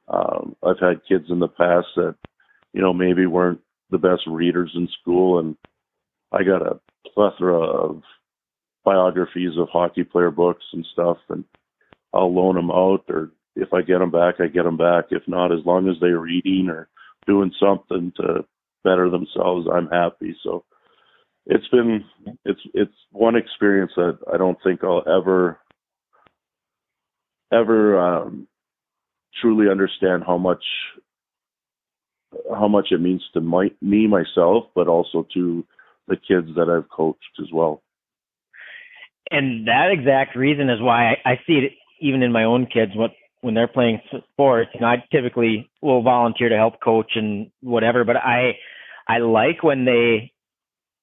um, 0.08 0.56
I've 0.62 0.80
had 0.80 1.06
kids 1.08 1.26
in 1.28 1.38
the 1.38 1.48
past 1.48 1.88
that 1.96 2.16
you 2.72 2.80
know 2.82 2.92
maybe 2.92 3.26
weren't 3.26 3.60
the 3.90 3.98
best 3.98 4.22
readers 4.26 4.72
in 4.74 4.88
school, 5.00 5.38
and 5.38 5.56
I 6.32 6.42
got 6.44 6.62
a 6.62 6.80
plethora 7.14 7.58
of 7.58 8.02
biographies 8.84 9.58
of 9.58 9.68
hockey 9.72 10.04
player 10.04 10.30
books 10.30 10.64
and 10.72 10.86
stuff, 10.92 11.18
and 11.28 11.44
I'll 12.12 12.34
loan 12.34 12.56
them 12.56 12.70
out, 12.70 13.04
or 13.08 13.30
if 13.56 13.72
I 13.72 13.82
get 13.82 13.98
them 13.98 14.10
back, 14.10 14.36
I 14.40 14.46
get 14.46 14.64
them 14.64 14.76
back. 14.76 15.06
If 15.10 15.22
not, 15.26 15.52
as 15.52 15.64
long 15.64 15.88
as 15.88 15.96
they're 16.00 16.18
reading 16.18 16.68
or 16.70 16.88
doing 17.26 17.52
something 17.60 18.12
to 18.16 18.44
better 18.84 19.10
themselves, 19.10 19.66
I'm 19.72 19.88
happy. 19.88 20.36
So 20.42 20.64
it's 21.46 21.68
been 21.68 22.04
it's 22.44 22.60
it's 22.74 22.94
one 23.12 23.36
experience 23.36 23.92
that 23.96 24.18
I 24.32 24.36
don't 24.36 24.58
think 24.62 24.82
I'll 24.82 25.02
ever 25.06 25.58
ever 27.52 27.98
um, 27.98 28.48
truly 29.40 29.70
understand 29.70 30.24
how 30.26 30.38
much 30.38 30.62
how 32.54 32.68
much 32.68 32.88
it 32.90 33.00
means 33.00 33.22
to 33.34 33.40
my, 33.40 33.70
me 33.80 34.06
myself, 34.06 34.66
but 34.74 34.86
also 34.86 35.26
to 35.34 35.64
the 36.06 36.16
kids 36.16 36.48
that 36.56 36.68
I've 36.68 36.88
coached 36.88 37.40
as 37.40 37.48
well. 37.52 37.82
And 39.30 39.66
that 39.66 39.90
exact 39.92 40.36
reason 40.36 40.70
is 40.70 40.80
why 40.80 41.10
I, 41.10 41.30
I 41.32 41.40
see 41.46 41.54
it 41.54 41.72
even 42.00 42.22
in 42.22 42.32
my 42.32 42.44
own 42.44 42.66
kids. 42.66 42.92
What 42.94 43.12
when 43.40 43.54
they're 43.54 43.68
playing 43.68 44.00
sports, 44.32 44.70
know, 44.80 44.86
I 44.86 45.04
typically 45.10 45.70
will 45.80 46.02
volunteer 46.02 46.50
to 46.50 46.56
help 46.56 46.80
coach 46.80 47.12
and 47.14 47.50
whatever, 47.60 48.04
but 48.04 48.16
I 48.16 48.58
I 49.08 49.18
like 49.18 49.62
when 49.62 49.84
they 49.84 50.32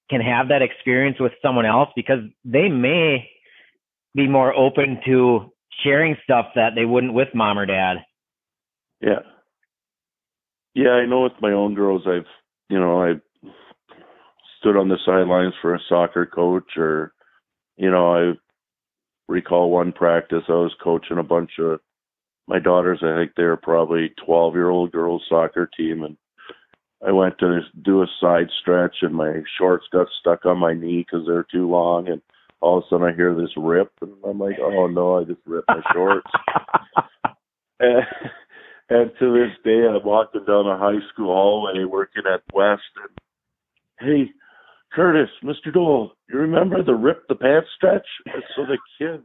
can 0.10 0.22
have 0.22 0.50
that 0.50 0.62
experience 0.62 1.18
with 1.20 1.34
someone 1.42 1.66
else 1.66 1.90
because 1.96 2.20
they 2.46 2.70
may 2.70 3.30
be 4.16 4.28
more 4.28 4.54
open 4.54 5.00
to 5.06 5.52
sharing 5.84 6.16
stuff 6.24 6.48
that 6.56 6.72
they 6.76 6.86
wouldn't 6.86 7.14
with 7.14 7.30
mom 7.34 7.60
or 7.60 7.66
dad. 7.66 7.98
Yeah. 9.02 9.20
Yeah, 10.74 10.92
I 10.92 11.06
know 11.06 11.24
with 11.24 11.42
my 11.42 11.52
own 11.52 11.76
girls 11.76 12.04
I've 12.08 12.26
you 12.70 12.80
know, 12.80 13.02
I 13.02 13.14
stood 14.60 14.76
on 14.76 14.90
the 14.90 14.98
sidelines 15.06 15.54
for 15.62 15.74
a 15.74 15.80
soccer 15.88 16.26
coach 16.26 16.78
or 16.78 17.14
you 17.78 17.90
know, 17.90 18.14
I 18.14 18.34
recall 19.28 19.70
one 19.70 19.92
practice 19.92 20.44
I 20.48 20.54
was 20.54 20.76
coaching 20.84 21.18
a 21.18 21.24
bunch 21.24 21.52
of 21.60 21.80
my 22.48 22.60
daughters, 22.60 23.00
I 23.04 23.14
think 23.16 23.32
they 23.36 23.44
were 23.44 23.58
probably 23.58 24.14
twelve 24.26 24.54
year 24.56 24.70
old 24.70 24.92
girls 24.92 25.24
soccer 25.28 25.70
team 25.78 26.04
and 26.04 26.18
I 27.06 27.12
went 27.12 27.38
to 27.40 27.60
do 27.84 28.02
a 28.02 28.08
side 28.20 28.48
stretch 28.62 28.98
and 29.02 29.14
my 29.14 29.42
shorts 29.58 29.86
got 29.92 30.08
stuck 30.20 30.46
on 30.46 30.58
my 30.58 30.74
knee 30.74 31.06
because 31.06 31.28
they're 31.28 31.46
too 31.52 31.70
long 31.70 32.08
and 32.08 32.22
all 32.62 32.80
of 32.80 32.84
a 32.84 32.88
sudden 32.90 33.08
I 33.08 33.16
hear 33.16 33.36
this 33.36 33.52
rip 33.58 33.92
and 34.02 34.14
I'm 34.26 34.40
like, 34.40 34.58
oh 34.62 34.88
no, 34.88 35.20
I 35.20 35.24
just 35.24 35.42
ripped 35.46 35.68
my 35.68 35.82
shorts. 35.94 36.28
and, 37.80 38.04
and 38.90 39.12
to 39.20 39.34
this 39.34 39.56
day, 39.64 39.86
I'm 39.88 40.06
walking 40.06 40.46
down 40.46 40.68
a 40.68 40.78
high 40.78 41.06
school 41.14 41.34
hallway 41.34 41.84
working 41.84 42.24
at 42.32 42.42
West 42.54 42.82
and 43.02 43.18
hey, 44.00 44.32
Curtis, 44.94 45.30
Mr. 45.44 45.74
Doell, 45.74 46.12
you 46.30 46.40
remember 46.40 46.84
the 46.84 46.96
rip 46.96 47.28
the 47.28 47.36
pants 47.36 47.68
stretch? 47.76 48.08
And 48.26 48.44
so 48.56 48.64
the 48.64 48.78
kids, 48.98 49.24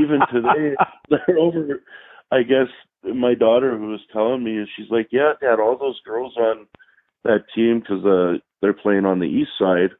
even 0.00 0.20
today, 0.32 0.74
they're 1.10 1.38
over. 1.38 1.82
I 2.30 2.42
guess 2.42 2.68
my 3.04 3.34
daughter 3.34 3.76
who 3.76 3.90
was 3.90 4.00
telling 4.12 4.42
me, 4.44 4.64
she's 4.76 4.90
like, 4.90 5.08
yeah, 5.12 5.32
Dad, 5.40 5.60
all 5.60 5.78
those 5.78 6.00
girls 6.04 6.34
on 6.36 6.66
that 7.24 7.44
team 7.54 7.80
because 7.80 8.04
uh, 8.04 8.38
they're 8.60 8.72
playing 8.72 9.04
on 9.04 9.18
the 9.18 9.26
east 9.26 9.50
side. 9.58 9.90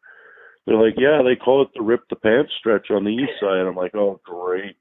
They're 0.69 0.77
like, 0.77 0.97
yeah, 0.99 1.23
they 1.25 1.35
call 1.35 1.63
it 1.63 1.69
the 1.75 1.83
rip 1.83 2.07
the 2.11 2.17
pants 2.17 2.53
stretch 2.59 2.91
on 2.91 3.05
the 3.05 3.11
east 3.11 3.33
side. 3.41 3.67
I'm 3.67 3.75
like, 3.75 3.95
oh, 3.95 4.21
great, 4.23 4.77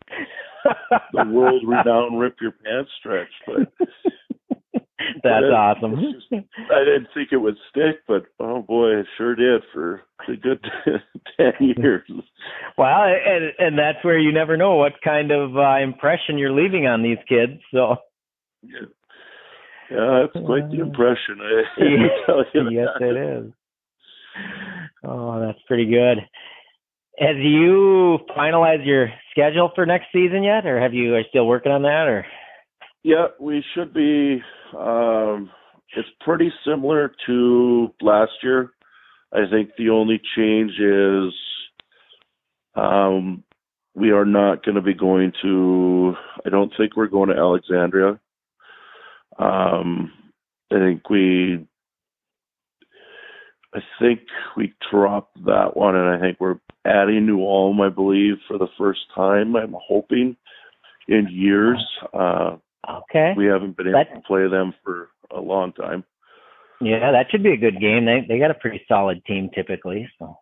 the 1.13 1.25
world 1.31 1.63
renowned 1.65 2.19
rip 2.19 2.35
your 2.41 2.51
pants 2.51 2.91
stretch. 2.99 3.29
But 3.45 3.71
that's 4.73 5.23
but 5.23 5.53
awesome. 5.53 5.95
Just, 5.95 6.27
I 6.33 6.83
didn't 6.83 7.07
think 7.13 7.29
it 7.31 7.37
would 7.37 7.55
stick, 7.69 8.01
but 8.05 8.23
oh 8.39 8.61
boy, 8.63 8.99
it 8.99 9.05
sure 9.17 9.33
did 9.33 9.61
for 9.73 10.01
a 10.27 10.35
good 10.35 10.61
ten 11.37 11.53
years. 11.59 12.09
Well, 12.77 13.03
and 13.03 13.53
and 13.57 13.79
that's 13.79 14.03
where 14.03 14.19
you 14.19 14.33
never 14.33 14.57
know 14.57 14.75
what 14.75 15.01
kind 15.01 15.31
of 15.31 15.55
uh, 15.55 15.77
impression 15.77 16.37
you're 16.37 16.51
leaving 16.51 16.85
on 16.85 17.01
these 17.01 17.19
kids. 17.29 17.61
So. 17.71 17.95
Yeah. 18.61 18.87
Yeah, 19.89 20.25
that's 20.25 20.45
quite 20.45 20.69
the 20.69 20.81
impression. 20.81 21.39
I, 21.39 21.61
yes, 21.79 22.45
yes 22.71 22.87
it 22.99 23.15
is. 23.15 23.53
Oh, 25.03 25.39
that's 25.39 25.59
pretty 25.67 25.85
good. 25.85 26.17
Have 27.19 27.37
you 27.37 28.19
finalized 28.37 28.85
your 28.85 29.09
schedule 29.31 29.71
for 29.73 29.85
next 29.85 30.07
season 30.13 30.43
yet, 30.43 30.65
or 30.65 30.79
have 30.79 30.93
you 30.93 31.15
are 31.15 31.19
you 31.19 31.25
still 31.29 31.47
working 31.47 31.71
on 31.71 31.81
that? 31.83 32.07
Or 32.07 32.25
yeah, 33.03 33.27
we 33.39 33.63
should 33.73 33.93
be. 33.93 34.41
Um, 34.77 35.49
it's 35.95 36.09
pretty 36.21 36.51
similar 36.65 37.13
to 37.25 37.93
last 38.01 38.33
year. 38.43 38.71
I 39.33 39.49
think 39.49 39.71
the 39.77 39.89
only 39.89 40.21
change 40.35 40.71
is 40.79 41.33
um, 42.75 43.43
we 43.95 44.11
are 44.11 44.25
not 44.25 44.63
going 44.63 44.75
to 44.75 44.81
be 44.81 44.93
going 44.93 45.33
to. 45.41 46.13
I 46.45 46.49
don't 46.49 46.71
think 46.77 46.95
we're 46.95 47.07
going 47.07 47.29
to 47.29 47.35
Alexandria. 47.35 48.19
Um, 49.39 50.11
I 50.71 50.75
think 50.75 51.09
we 51.09 51.65
I 53.77 54.03
think 54.03 54.21
we 54.55 54.73
dropped 54.91 55.43
that 55.45 55.75
one, 55.75 55.95
and 55.95 56.09
I 56.09 56.19
think 56.19 56.39
we're 56.39 56.59
adding 56.85 57.25
New 57.25 57.41
Ulm, 57.41 57.79
I 57.81 57.89
believe, 57.89 58.35
for 58.47 58.57
the 58.57 58.67
first 58.77 59.01
time. 59.13 59.55
I'm 59.55 59.75
hoping 59.87 60.35
in 61.07 61.27
years. 61.29 61.83
Uh, 62.13 62.57
okay. 62.89 63.33
We 63.37 63.45
haven't 63.45 63.77
been 63.77 63.87
able 63.87 63.99
that, 63.99 64.15
to 64.15 64.21
play 64.21 64.47
them 64.49 64.73
for 64.83 65.09
a 65.31 65.39
long 65.39 65.73
time. 65.73 66.03
Yeah, 66.81 67.11
that 67.11 67.27
should 67.31 67.43
be 67.43 67.53
a 67.53 67.57
good 67.57 67.79
game. 67.79 68.05
They 68.05 68.25
they 68.27 68.39
got 68.39 68.51
a 68.51 68.55
pretty 68.55 68.81
solid 68.87 69.25
team 69.25 69.49
typically. 69.53 70.07
So. 70.19 70.37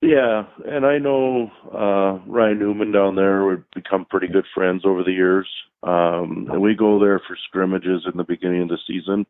Yeah, 0.00 0.44
and 0.64 0.86
I 0.86 0.98
know 0.98 1.50
uh 1.72 2.30
Ryan 2.30 2.58
Newman 2.58 2.92
down 2.92 3.16
there. 3.16 3.44
We've 3.44 3.64
become 3.74 4.06
pretty 4.08 4.28
good 4.28 4.44
friends 4.54 4.82
over 4.84 5.02
the 5.02 5.12
years. 5.12 5.48
Um 5.82 6.48
and 6.50 6.60
we 6.62 6.74
go 6.76 7.00
there 7.00 7.20
for 7.26 7.36
scrimmages 7.48 8.06
in 8.10 8.16
the 8.16 8.24
beginning 8.24 8.62
of 8.62 8.68
the 8.68 8.78
season. 8.86 9.26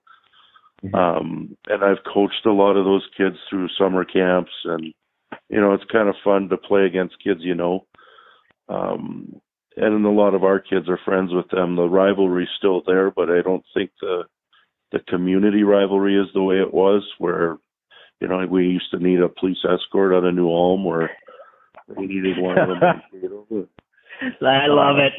Mm-hmm. 0.85 0.95
Um, 0.95 1.57
and 1.69 1.85
I've 1.85 2.05
coached 2.13 2.45
a 2.45 2.53
lot 2.53 2.77
of 2.77 2.85
those 2.85 3.07
kids 3.17 3.37
through 3.49 3.69
summer 3.79 4.05
camps, 4.05 4.53
and 4.65 4.93
you 5.49 5.61
know 5.61 5.73
it's 5.75 5.85
kind 5.91 6.09
of 6.09 6.17
fun 6.25 6.49
to 6.49 6.57
play 6.57 6.87
against 6.87 7.23
kids 7.23 7.41
you 7.43 7.55
know. 7.55 7.87
Um, 8.69 9.41
and 9.77 10.05
a 10.05 10.11
lot 10.11 10.35
of 10.35 10.45
our 10.45 10.59
kids 10.59 10.89
are 10.89 10.99
friends 11.05 11.33
with 11.33 11.49
them. 11.51 11.77
The 11.77 11.89
rivalry's 11.89 12.49
still 12.59 12.83
there, 12.87 13.11
but 13.11 13.31
I 13.31 13.43
don't 13.43 13.65
think 13.75 13.91
the 14.01 14.25
the 14.91 15.01
community 15.09 15.63
rivalry 15.63 16.17
is 16.17 16.29
the 16.35 16.43
way 16.43 16.57
it 16.57 16.75
was, 16.75 17.03
where 17.19 17.59
you 18.21 18.29
know 18.29 18.45
we 18.51 18.65
used 18.65 18.91
to 18.91 18.99
need 18.99 19.21
a 19.21 19.29
police 19.29 19.65
escort 19.65 20.13
on 20.15 20.27
a 20.27 20.33
New 20.33 20.49
Ulm, 20.49 20.85
where 20.85 21.11
we 21.97 22.07
needed 22.07 22.39
one 22.39 22.59
of 22.59 22.69
them. 22.69 22.83
I 24.43 24.67
love 24.67 24.97
it. 24.99 25.13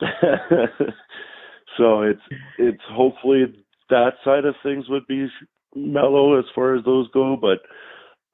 so 1.78 2.02
it's 2.02 2.20
it's 2.58 2.82
hopefully 2.90 3.46
that 3.90 4.12
side 4.24 4.44
of 4.44 4.54
things 4.62 4.86
would 4.88 5.06
be 5.06 5.28
mellow 5.74 6.38
as 6.38 6.44
far 6.54 6.74
as 6.74 6.84
those 6.84 7.10
go, 7.12 7.36
but 7.36 7.60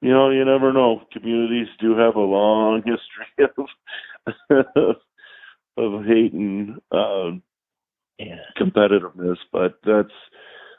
you 0.01 0.09
know, 0.09 0.29
you 0.29 0.43
never 0.43 0.73
know. 0.73 1.01
Communities 1.13 1.67
do 1.79 1.95
have 1.97 2.15
a 2.15 2.19
long 2.19 2.83
history 2.85 3.47
of 4.49 4.95
of 5.77 6.05
hate 6.05 6.33
and 6.33 6.79
um, 6.91 7.41
yeah. 8.19 8.35
competitiveness, 8.59 9.37
but 9.51 9.79
that's 9.85 10.13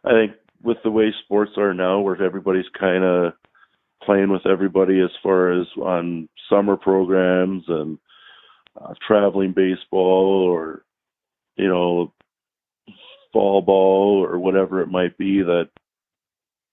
I 0.04 0.10
think 0.10 0.32
with 0.62 0.78
the 0.82 0.90
way 0.90 1.12
sports 1.24 1.52
are 1.56 1.74
now, 1.74 2.00
where 2.00 2.20
everybody's 2.22 2.68
kind 2.78 3.04
of 3.04 3.32
playing 4.02 4.30
with 4.30 4.46
everybody 4.46 5.00
as 5.00 5.10
far 5.22 5.58
as 5.58 5.66
on 5.80 6.28
summer 6.50 6.76
programs 6.76 7.64
and 7.68 7.98
uh, 8.80 8.94
traveling 9.06 9.52
baseball 9.52 10.46
or 10.46 10.84
you 11.56 11.68
know 11.68 12.12
fall 13.34 13.60
ball 13.60 14.24
or 14.24 14.38
whatever 14.38 14.80
it 14.80 14.86
might 14.86 15.18
be 15.18 15.42
that 15.42 15.68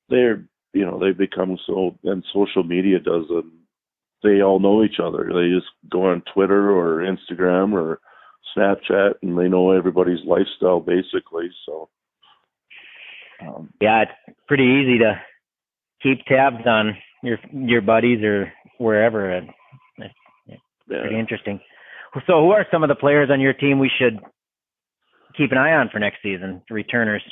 they're 0.07 0.45
you 0.73 0.85
know 0.85 0.99
they 0.99 1.11
become 1.11 1.57
so 1.65 1.97
and 2.03 2.23
social 2.31 2.63
media 2.63 2.99
does 2.99 3.25
it 3.29 3.45
they 4.23 4.43
all 4.43 4.59
know 4.59 4.83
each 4.83 4.99
other. 5.03 5.31
They 5.33 5.49
just 5.49 5.71
go 5.89 6.05
on 6.05 6.23
twitter 6.33 6.71
or 6.71 6.99
instagram 6.99 7.73
or 7.73 7.99
snapchat 8.55 9.13
and 9.23 9.37
they 9.37 9.49
know 9.49 9.71
everybody's 9.71 10.23
lifestyle 10.25 10.79
basically. 10.79 11.49
So 11.65 11.89
um, 13.41 13.73
yeah 13.81 14.03
it's 14.03 14.37
pretty 14.47 14.63
easy 14.63 14.99
to 14.99 15.19
keep 16.03 16.23
tabs 16.25 16.65
on 16.67 16.95
your 17.23 17.39
your 17.51 17.81
buddies 17.81 18.23
or 18.23 18.53
wherever. 18.77 19.31
It's, 19.31 19.47
it's 19.97 20.13
yeah. 20.87 21.01
pretty 21.01 21.19
interesting. 21.19 21.59
So 22.27 22.41
who 22.41 22.51
are 22.51 22.65
some 22.71 22.83
of 22.83 22.89
the 22.89 22.95
players 22.95 23.29
on 23.31 23.39
your 23.39 23.53
team 23.53 23.79
we 23.79 23.89
should 23.97 24.19
keep 25.37 25.51
an 25.51 25.57
eye 25.57 25.73
on 25.73 25.89
for 25.91 25.99
next 25.99 26.17
season, 26.23 26.61
returners? 26.69 27.23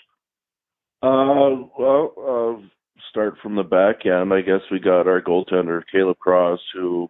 Uh, 1.01 1.63
well, 1.77 2.13
uh, 2.17 2.67
start 3.09 3.35
from 3.41 3.55
the 3.55 3.63
back 3.63 4.05
end. 4.05 4.33
I 4.33 4.41
guess 4.41 4.61
we 4.71 4.79
got 4.79 5.07
our 5.07 5.21
goaltender 5.21 5.81
Caleb 5.91 6.17
Cross, 6.19 6.59
who 6.73 7.09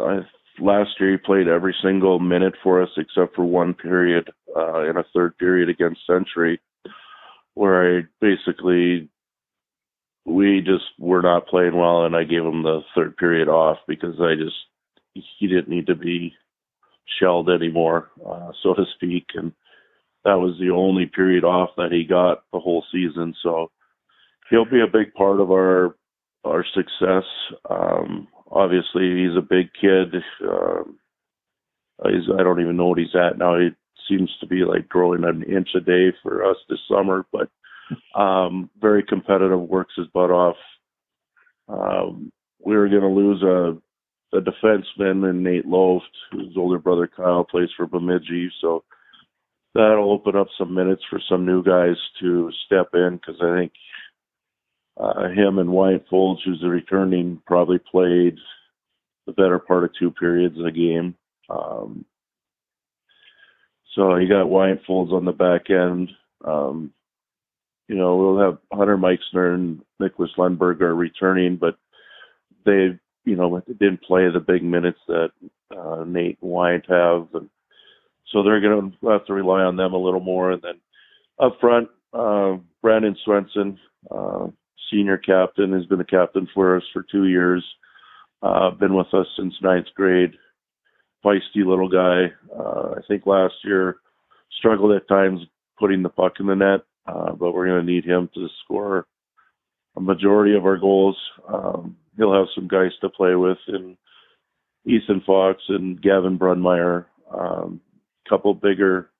uh, 0.00 0.20
last 0.58 0.90
year 0.98 1.12
he 1.12 1.16
played 1.16 1.48
every 1.48 1.74
single 1.82 2.18
minute 2.18 2.54
for 2.62 2.82
us 2.82 2.90
except 2.96 3.36
for 3.36 3.44
one 3.44 3.74
period 3.74 4.30
uh, 4.56 4.88
in 4.88 4.96
a 4.96 5.04
third 5.14 5.38
period 5.38 5.68
against 5.68 6.06
Century, 6.06 6.60
where 7.54 7.98
I 7.98 8.02
basically 8.20 9.08
we 10.26 10.60
just 10.60 10.84
were 10.98 11.22
not 11.22 11.46
playing 11.46 11.76
well, 11.76 12.04
and 12.04 12.14
I 12.14 12.24
gave 12.24 12.42
him 12.42 12.62
the 12.62 12.80
third 12.94 13.16
period 13.16 13.48
off 13.48 13.78
because 13.88 14.16
I 14.20 14.34
just 14.34 14.56
he 15.14 15.46
didn't 15.46 15.68
need 15.68 15.86
to 15.86 15.96
be 15.96 16.34
shelled 17.18 17.50
anymore, 17.50 18.10
uh, 18.24 18.50
so 18.62 18.74
to 18.74 18.84
speak, 18.94 19.26
and 19.34 19.52
that 20.24 20.38
was 20.38 20.56
the 20.58 20.70
only 20.70 21.06
period 21.06 21.44
off 21.44 21.70
that 21.76 21.92
he 21.92 22.04
got 22.04 22.44
the 22.52 22.60
whole 22.60 22.84
season. 22.92 23.34
So 23.42 23.70
he'll 24.50 24.64
be 24.64 24.80
a 24.80 24.90
big 24.92 25.14
part 25.14 25.40
of 25.40 25.50
our 25.50 25.96
our 26.44 26.64
success. 26.74 27.24
Um, 27.68 28.28
obviously, 28.50 29.22
he's 29.22 29.36
a 29.36 29.42
big 29.42 29.68
kid. 29.80 30.22
Um, 30.46 30.98
he's 32.04 32.28
I 32.38 32.42
don't 32.42 32.60
even 32.60 32.76
know 32.76 32.88
what 32.88 32.98
he's 32.98 33.14
at 33.14 33.38
now. 33.38 33.58
He 33.58 33.70
seems 34.08 34.30
to 34.40 34.46
be 34.46 34.64
like 34.64 34.88
growing 34.88 35.24
an 35.24 35.42
inch 35.44 35.70
a 35.74 35.80
day 35.80 36.12
for 36.22 36.44
us 36.44 36.56
this 36.68 36.80
summer, 36.90 37.26
but 37.32 37.48
um, 38.18 38.70
very 38.80 39.02
competitive. 39.02 39.60
Works 39.60 39.94
his 39.96 40.06
butt 40.08 40.30
off. 40.30 40.56
Um, 41.68 42.32
we 42.64 42.76
were 42.76 42.88
going 42.88 43.02
to 43.02 43.08
lose 43.08 43.42
a 43.42 43.76
a 44.32 44.40
defenseman 44.40 45.28
in 45.28 45.42
Nate 45.42 45.66
Loft, 45.66 46.04
whose 46.30 46.54
older 46.56 46.78
brother 46.78 47.08
Kyle 47.08 47.44
plays 47.44 47.68
for 47.76 47.86
Bemidji. 47.86 48.50
So 48.60 48.84
that'll 49.74 50.12
open 50.12 50.36
up 50.36 50.48
some 50.58 50.74
minutes 50.74 51.02
for 51.08 51.20
some 51.28 51.46
new 51.46 51.62
guys 51.62 51.96
to 52.20 52.50
step 52.66 52.88
in 52.94 53.16
because 53.16 53.40
I 53.40 53.56
think 53.56 53.72
uh, 54.96 55.28
him 55.28 55.58
and 55.58 55.70
Wyatt 55.70 56.06
Folds, 56.10 56.42
who's 56.44 56.62
a 56.62 56.68
returning, 56.68 57.40
probably 57.46 57.78
played 57.78 58.36
the 59.26 59.32
better 59.32 59.58
part 59.58 59.84
of 59.84 59.90
two 59.98 60.10
periods 60.10 60.58
of 60.58 60.64
the 60.64 60.70
game. 60.70 61.14
Um, 61.48 62.04
so 63.94 64.16
you 64.16 64.28
got 64.28 64.48
Wyatt 64.48 64.82
Folds 64.86 65.12
on 65.12 65.24
the 65.24 65.32
back 65.32 65.70
end. 65.70 66.10
Um, 66.44 66.92
you 67.88 67.96
know, 67.96 68.16
we'll 68.16 68.38
have 68.38 68.58
Hunter 68.72 68.96
Meixner 68.96 69.54
and 69.54 69.80
Nicholas 69.98 70.30
Lundberg 70.38 70.80
are 70.80 70.94
returning, 70.94 71.56
but 71.56 71.76
they, 72.64 72.98
you 73.24 73.36
know, 73.36 73.60
didn't 73.66 74.02
play 74.02 74.28
the 74.30 74.40
big 74.40 74.62
minutes 74.62 75.00
that 75.08 75.30
uh, 75.76 76.04
Nate 76.06 76.38
and 76.40 76.50
Wyatt 76.50 76.86
have. 76.88 77.28
And 77.34 77.50
so 78.30 78.42
they're 78.42 78.60
going 78.60 78.96
to 79.02 79.08
have 79.08 79.26
to 79.26 79.34
rely 79.34 79.62
on 79.62 79.76
them 79.76 79.92
a 79.92 79.98
little 79.98 80.20
more. 80.20 80.52
And 80.52 80.62
then 80.62 80.80
up 81.38 81.56
front, 81.60 81.88
uh, 82.12 82.56
Brandon 82.82 83.16
Swenson, 83.24 83.78
uh, 84.10 84.46
senior 84.90 85.18
captain, 85.18 85.72
has 85.72 85.86
been 85.86 85.98
the 85.98 86.04
captain 86.04 86.48
for 86.54 86.76
us 86.76 86.82
for 86.92 87.04
two 87.10 87.26
years. 87.26 87.64
Uh, 88.42 88.70
been 88.70 88.94
with 88.94 89.12
us 89.12 89.26
since 89.36 89.54
ninth 89.62 89.86
grade. 89.94 90.32
Feisty 91.24 91.66
little 91.66 91.88
guy. 91.88 92.32
Uh, 92.56 92.94
I 92.96 93.00
think 93.06 93.26
last 93.26 93.54
year 93.64 93.96
struggled 94.58 94.92
at 94.92 95.08
times 95.08 95.40
putting 95.78 96.02
the 96.02 96.08
puck 96.08 96.34
in 96.40 96.46
the 96.46 96.54
net, 96.54 96.80
uh, 97.06 97.32
but 97.32 97.52
we're 97.52 97.66
going 97.66 97.84
to 97.84 97.92
need 97.92 98.04
him 98.04 98.30
to 98.34 98.48
score 98.64 99.06
a 99.96 100.00
majority 100.00 100.54
of 100.54 100.64
our 100.64 100.78
goals. 100.78 101.16
Um, 101.46 101.96
he'll 102.16 102.32
have 102.32 102.46
some 102.54 102.68
guys 102.68 102.92
to 103.00 103.10
play 103.10 103.34
with 103.34 103.58
in 103.68 103.96
Ethan 104.86 105.22
Fox 105.26 105.62
and 105.68 106.00
Gavin 106.00 106.38
Brunmeyer. 106.38 107.06
Um, 107.36 107.80
couple 108.30 108.54
bigger 108.54 109.10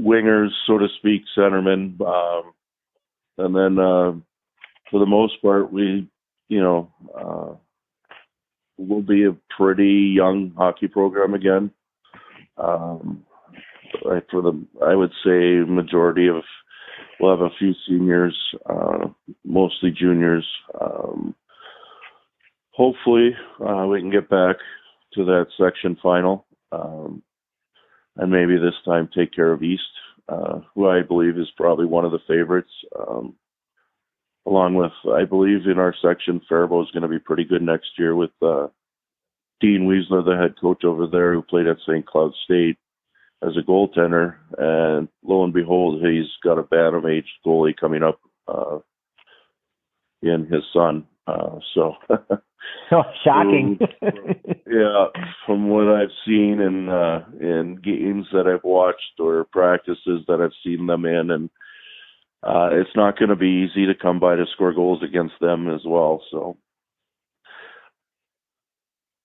wingers, 0.00 0.48
so 0.66 0.78
to 0.78 0.88
speak, 0.98 1.22
centermen. 1.36 2.00
Um, 2.00 2.52
and 3.36 3.54
then 3.54 3.78
uh, 3.78 4.12
for 4.90 4.98
the 5.00 5.06
most 5.06 5.40
part, 5.42 5.72
we, 5.72 6.08
you 6.48 6.60
know, 6.60 6.90
uh, 7.16 7.54
we'll 8.78 9.02
be 9.02 9.24
a 9.24 9.36
pretty 9.56 10.12
young 10.16 10.52
hockey 10.56 10.88
program 10.88 11.34
again. 11.34 11.70
Um, 12.56 13.24
for 14.02 14.42
the, 14.42 14.66
I 14.84 14.94
would 14.94 15.12
say 15.24 15.60
majority 15.70 16.28
of, 16.28 16.42
we'll 17.20 17.36
have 17.36 17.44
a 17.44 17.54
few 17.58 17.72
seniors, 17.86 18.36
uh, 18.68 19.08
mostly 19.44 19.90
juniors. 19.90 20.46
Um, 20.80 21.34
hopefully, 22.72 23.30
uh, 23.60 23.86
we 23.86 24.00
can 24.00 24.10
get 24.10 24.28
back 24.28 24.56
to 25.14 25.24
that 25.24 25.46
section 25.60 25.96
final. 26.02 26.46
Um, 26.70 27.22
and 28.18 28.30
maybe 28.30 28.58
this 28.58 28.74
time 28.84 29.08
take 29.14 29.32
care 29.32 29.52
of 29.52 29.62
East, 29.62 29.82
uh, 30.28 30.60
who 30.74 30.88
I 30.88 31.02
believe 31.02 31.38
is 31.38 31.48
probably 31.56 31.86
one 31.86 32.04
of 32.04 32.12
the 32.12 32.18
favorites. 32.26 32.70
Um, 32.98 33.34
along 34.46 34.74
with, 34.74 34.92
I 35.12 35.24
believe 35.24 35.66
in 35.66 35.78
our 35.78 35.94
section, 36.02 36.40
Faribault 36.48 36.86
is 36.86 36.90
going 36.90 37.02
to 37.02 37.08
be 37.08 37.18
pretty 37.18 37.44
good 37.44 37.62
next 37.62 37.90
year 37.96 38.14
with 38.14 38.30
uh, 38.42 38.66
Dean 39.60 39.88
Weisler, 39.88 40.24
the 40.24 40.36
head 40.36 40.54
coach 40.60 40.84
over 40.84 41.06
there, 41.06 41.32
who 41.32 41.42
played 41.42 41.66
at 41.66 41.78
St. 41.86 42.04
Cloud 42.04 42.32
State 42.44 42.76
as 43.42 43.56
a 43.56 43.62
goaltender. 43.62 44.36
And 44.58 45.08
lo 45.22 45.44
and 45.44 45.52
behold, 45.52 46.04
he's 46.04 46.26
got 46.42 46.58
a 46.58 46.62
bantam 46.62 47.06
age 47.06 47.26
goalie 47.46 47.76
coming 47.76 48.02
up 48.02 48.20
uh, 48.48 48.78
in 50.22 50.46
his 50.46 50.62
son. 50.72 51.06
Uh, 51.28 51.58
so 51.74 51.94
Oh, 52.90 53.02
shocking. 53.22 53.78
yeah, 54.02 55.06
from 55.46 55.68
what 55.68 55.88
I've 55.88 56.12
seen 56.26 56.60
in 56.60 56.88
uh, 56.88 57.24
in 57.38 57.78
games 57.82 58.26
that 58.32 58.46
I've 58.46 58.64
watched 58.64 59.20
or 59.20 59.44
practices 59.52 60.24
that 60.26 60.40
I've 60.40 60.56
seen 60.64 60.86
them 60.86 61.04
in, 61.04 61.30
and 61.30 61.50
uh, 62.42 62.70
it's 62.72 62.94
not 62.96 63.18
going 63.18 63.28
to 63.28 63.36
be 63.36 63.68
easy 63.68 63.86
to 63.86 63.94
come 63.94 64.20
by 64.20 64.36
to 64.36 64.46
score 64.54 64.72
goals 64.72 65.02
against 65.02 65.34
them 65.40 65.68
as 65.68 65.82
well. 65.84 66.22
So, 66.30 66.56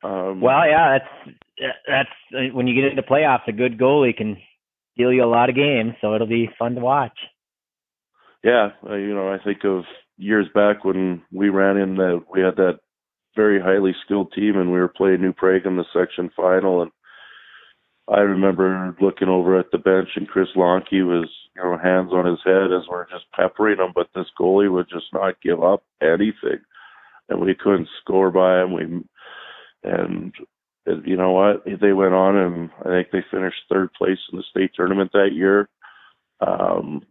um, 0.04 0.42
well, 0.42 0.68
yeah, 0.68 1.00
that's 1.00 1.36
that's 1.88 2.54
when 2.54 2.68
you 2.68 2.76
get 2.76 2.92
into 2.92 3.02
playoffs, 3.02 3.48
a 3.48 3.54
good 3.54 3.78
goalie 3.78 4.16
can 4.16 4.38
deal 4.98 5.14
you 5.14 5.24
a 5.24 5.26
lot 5.26 5.50
of 5.50 5.56
games, 5.56 5.94
so 6.02 6.16
it'll 6.16 6.28
be 6.28 6.50
fun 6.60 6.76
to 6.76 6.82
watch. 6.82 7.18
Yeah, 8.44 8.72
uh, 8.90 8.96
you 8.96 9.14
know, 9.14 9.32
I 9.32 9.42
think 9.42 9.64
of 9.64 9.86
years 10.24 10.48
back 10.54 10.84
when 10.84 11.22
we 11.32 11.50
ran 11.50 11.78
in 11.78 11.96
that 11.96 12.24
we 12.32 12.42
had 12.42 12.56
that 12.56 12.80
very 13.36 13.60
highly 13.60 13.96
skilled 14.06 14.32
team, 14.34 14.58
and 14.58 14.72
we 14.72 14.80
were 14.80 14.88
playing 14.88 15.22
New 15.22 15.34
Prague 15.34 15.66
in 15.66 15.78
the 15.78 15.86
section 15.94 16.30
final. 16.36 16.82
And 16.82 16.92
I 18.08 18.20
remember 18.20 18.96
looking 19.02 19.30
over 19.30 19.60
at 19.60 19.72
the 19.72 19.78
bench, 19.78 20.10
and 20.16 20.28
Chris 20.28 20.50
Lonke 20.56 21.06
was, 21.06 21.30
you 21.56 21.64
know, 21.64 21.78
hands 21.78 22.12
on 22.12 22.26
his 22.26 22.40
head 22.46 22.72
as 22.72 22.88
we're 22.90 23.10
just 23.10 23.26
peppering 23.36 23.80
him, 23.80 23.92
but 23.96 24.08
this 24.14 24.28
goalie 24.40 24.72
would 24.72 24.90
just 24.90 25.08
not 25.14 25.42
give 25.42 25.64
up 25.64 25.84
anything, 26.02 26.62
and 27.30 27.40
we 27.40 27.56
couldn't 27.56 27.88
score 28.02 28.32
by 28.32 28.62
him. 28.62 28.74
We 28.74 29.04
and 29.86 30.34
you 31.06 31.16
know 31.16 31.32
what? 31.32 31.64
They 31.66 31.94
went 31.94 32.14
on, 32.14 32.36
and 32.38 32.70
I 32.82 32.90
think 32.90 33.08
they 33.12 33.24
finished 33.32 33.58
third 33.70 33.94
place 33.94 34.20
in 34.32 34.38
the 34.38 34.44
state 34.50 34.72
tournament 34.76 35.12
that 35.14 35.32
year. 35.34 35.70
Um, 36.46 37.04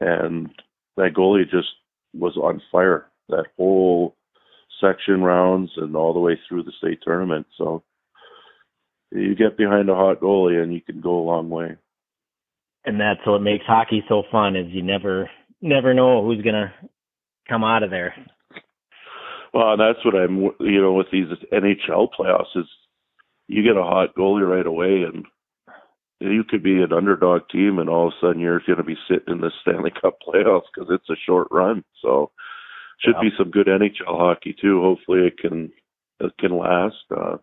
and 0.00 0.48
that 0.96 1.14
goalie 1.14 1.50
just 1.50 1.68
was 2.18 2.36
on 2.36 2.62
fire 2.70 3.06
that 3.28 3.46
whole 3.56 4.16
section 4.80 5.22
rounds 5.22 5.70
and 5.76 5.96
all 5.96 6.12
the 6.12 6.20
way 6.20 6.38
through 6.48 6.62
the 6.62 6.72
state 6.78 7.00
tournament. 7.04 7.46
So 7.56 7.82
you 9.10 9.34
get 9.34 9.56
behind 9.56 9.88
a 9.88 9.94
hot 9.94 10.20
goalie 10.20 10.62
and 10.62 10.72
you 10.72 10.80
can 10.80 11.00
go 11.00 11.18
a 11.18 11.24
long 11.24 11.50
way. 11.50 11.76
And 12.84 13.00
that's 13.00 13.26
what 13.26 13.40
makes 13.40 13.64
hockey 13.66 14.02
so 14.08 14.22
fun 14.30 14.56
is 14.56 14.66
you 14.70 14.82
never 14.82 15.28
never 15.60 15.92
know 15.94 16.24
who's 16.24 16.42
gonna 16.42 16.72
come 17.48 17.64
out 17.64 17.82
of 17.82 17.90
there. 17.90 18.14
Well, 19.52 19.76
that's 19.76 20.02
what 20.04 20.14
I'm 20.14 20.38
you 20.60 20.80
know 20.80 20.94
with 20.94 21.08
these 21.10 21.26
NHL 21.52 22.08
playoffs 22.18 22.56
is 22.56 22.66
you 23.48 23.62
get 23.62 23.76
a 23.76 23.82
hot 23.82 24.14
goalie 24.16 24.48
right 24.48 24.66
away 24.66 25.02
and 25.02 25.24
you 26.20 26.44
could 26.44 26.62
be 26.62 26.82
an 26.82 26.92
underdog 26.92 27.42
team 27.50 27.78
and 27.78 27.88
all 27.88 28.08
of 28.08 28.12
a 28.14 28.26
sudden 28.26 28.40
you're 28.40 28.60
going 28.66 28.78
to 28.78 28.84
be 28.84 28.98
sitting 29.08 29.34
in 29.34 29.40
the 29.40 29.52
Stanley 29.62 29.92
Cup 30.00 30.18
playoffs 30.26 30.66
because 30.74 30.90
it's 30.90 31.08
a 31.10 31.22
short 31.26 31.48
run. 31.50 31.84
So 32.02 32.30
should 33.00 33.14
yeah. 33.22 33.30
be 33.30 33.36
some 33.38 33.50
good 33.50 33.66
NHL 33.66 34.06
hockey 34.06 34.54
too. 34.60 34.80
Hopefully 34.80 35.26
it 35.26 35.38
can 35.38 35.70
it 36.20 36.32
can 36.38 36.56
last. 36.56 36.96
Uh, 37.10 37.36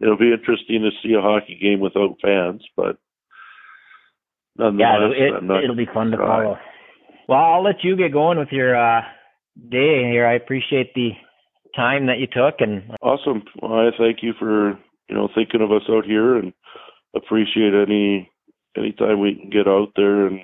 it'll 0.00 0.16
be 0.16 0.32
interesting 0.32 0.82
to 0.82 0.90
see 1.02 1.14
a 1.14 1.20
hockey 1.20 1.58
game 1.60 1.80
without 1.80 2.16
fans, 2.22 2.62
but 2.76 2.96
yeah, 4.58 5.10
it, 5.12 5.68
will 5.68 5.76
be 5.76 5.88
fun 5.92 6.10
to 6.12 6.16
follow. 6.16 6.56
Well, 7.28 7.38
I'll 7.38 7.62
let 7.62 7.82
you 7.82 7.96
get 7.96 8.12
going 8.12 8.38
with 8.38 8.48
your 8.52 8.74
uh, 8.74 9.02
day 9.70 10.08
here. 10.10 10.26
I 10.26 10.34
appreciate 10.34 10.94
the 10.94 11.10
time 11.74 12.06
that 12.06 12.18
you 12.18 12.26
took 12.26 12.60
and 12.60 12.82
awesome. 13.02 13.42
Well, 13.60 13.72
I 13.72 13.90
thank 13.98 14.22
you 14.22 14.32
for 14.38 14.70
you 15.10 15.14
know 15.14 15.28
thinking 15.34 15.60
of 15.60 15.72
us 15.72 15.82
out 15.90 16.06
here 16.06 16.36
and 16.36 16.54
appreciate 17.16 17.74
any 17.74 18.30
anytime 18.76 19.20
we 19.20 19.34
can 19.34 19.50
get 19.50 19.66
out 19.66 19.92
there 19.96 20.26
and 20.26 20.40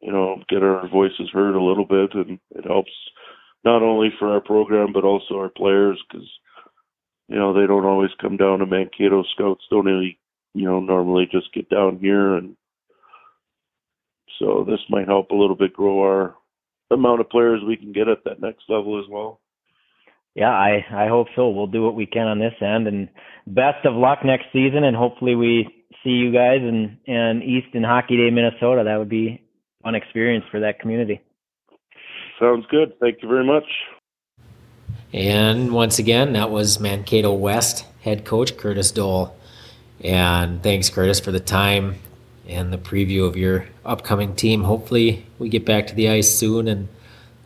you 0.00 0.12
know 0.12 0.42
get 0.48 0.62
our 0.62 0.88
voices 0.88 1.28
heard 1.32 1.54
a 1.54 1.62
little 1.62 1.84
bit 1.84 2.14
and 2.14 2.38
it 2.50 2.64
helps 2.64 2.92
not 3.64 3.82
only 3.82 4.08
for 4.18 4.32
our 4.32 4.40
program 4.40 4.92
but 4.92 5.04
also 5.04 5.34
our 5.34 5.50
players 5.50 6.00
because 6.08 6.26
you 7.28 7.36
know 7.36 7.52
they 7.52 7.66
don't 7.66 7.84
always 7.84 8.10
come 8.20 8.36
down 8.36 8.58
to 8.58 8.66
Mankato. 8.66 9.22
Scouts 9.34 9.64
don't 9.70 9.86
really 9.86 10.18
you 10.54 10.64
know 10.64 10.80
normally 10.80 11.28
just 11.30 11.52
get 11.52 11.68
down 11.68 11.98
here, 11.98 12.34
and 12.34 12.56
so 14.38 14.64
this 14.66 14.80
might 14.88 15.06
help 15.06 15.30
a 15.30 15.36
little 15.36 15.56
bit 15.56 15.72
grow 15.72 16.00
our 16.00 16.34
amount 16.90 17.20
of 17.20 17.28
players 17.28 17.60
we 17.66 17.76
can 17.76 17.92
get 17.92 18.08
at 18.08 18.24
that 18.24 18.40
next 18.40 18.64
level 18.68 18.98
as 18.98 19.04
well. 19.10 19.40
Yeah, 20.38 20.50
I 20.50 20.86
I 20.92 21.08
hope 21.08 21.26
so. 21.34 21.48
We'll 21.48 21.66
do 21.66 21.82
what 21.82 21.96
we 21.96 22.06
can 22.06 22.28
on 22.28 22.38
this 22.38 22.54
end, 22.60 22.86
and 22.86 23.08
best 23.48 23.84
of 23.84 23.94
luck 23.94 24.20
next 24.24 24.44
season, 24.52 24.84
and 24.84 24.96
hopefully 24.96 25.34
we 25.34 25.66
see 26.04 26.10
you 26.10 26.32
guys 26.32 26.60
in 26.60 26.96
in 27.06 27.42
East 27.42 27.74
and 27.74 27.84
Hockey 27.84 28.16
Day, 28.16 28.30
Minnesota. 28.30 28.84
That 28.84 28.98
would 28.98 29.08
be 29.08 29.42
fun 29.82 29.96
experience 29.96 30.44
for 30.48 30.60
that 30.60 30.78
community. 30.78 31.20
Sounds 32.38 32.64
good. 32.70 32.92
Thank 33.00 33.20
you 33.20 33.28
very 33.28 33.44
much. 33.44 33.64
And 35.12 35.72
once 35.72 35.98
again, 35.98 36.34
that 36.34 36.50
was 36.50 36.78
Mankato 36.78 37.32
West 37.32 37.84
head 38.02 38.24
coach 38.24 38.56
Curtis 38.56 38.92
Doell. 38.92 39.34
And 40.04 40.62
thanks, 40.62 40.88
Curtis, 40.88 41.18
for 41.18 41.32
the 41.32 41.40
time 41.40 41.96
and 42.46 42.72
the 42.72 42.78
preview 42.78 43.26
of 43.26 43.36
your 43.36 43.66
upcoming 43.84 44.36
team. 44.36 44.62
Hopefully, 44.62 45.26
we 45.40 45.48
get 45.48 45.64
back 45.64 45.88
to 45.88 45.96
the 45.96 46.08
ice 46.08 46.32
soon 46.32 46.68
and 46.68 46.86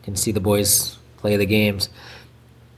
can 0.02 0.14
see 0.14 0.31
the 0.31 0.40
boys 0.40 0.98
play 1.16 1.38
the 1.38 1.46
games. 1.46 1.88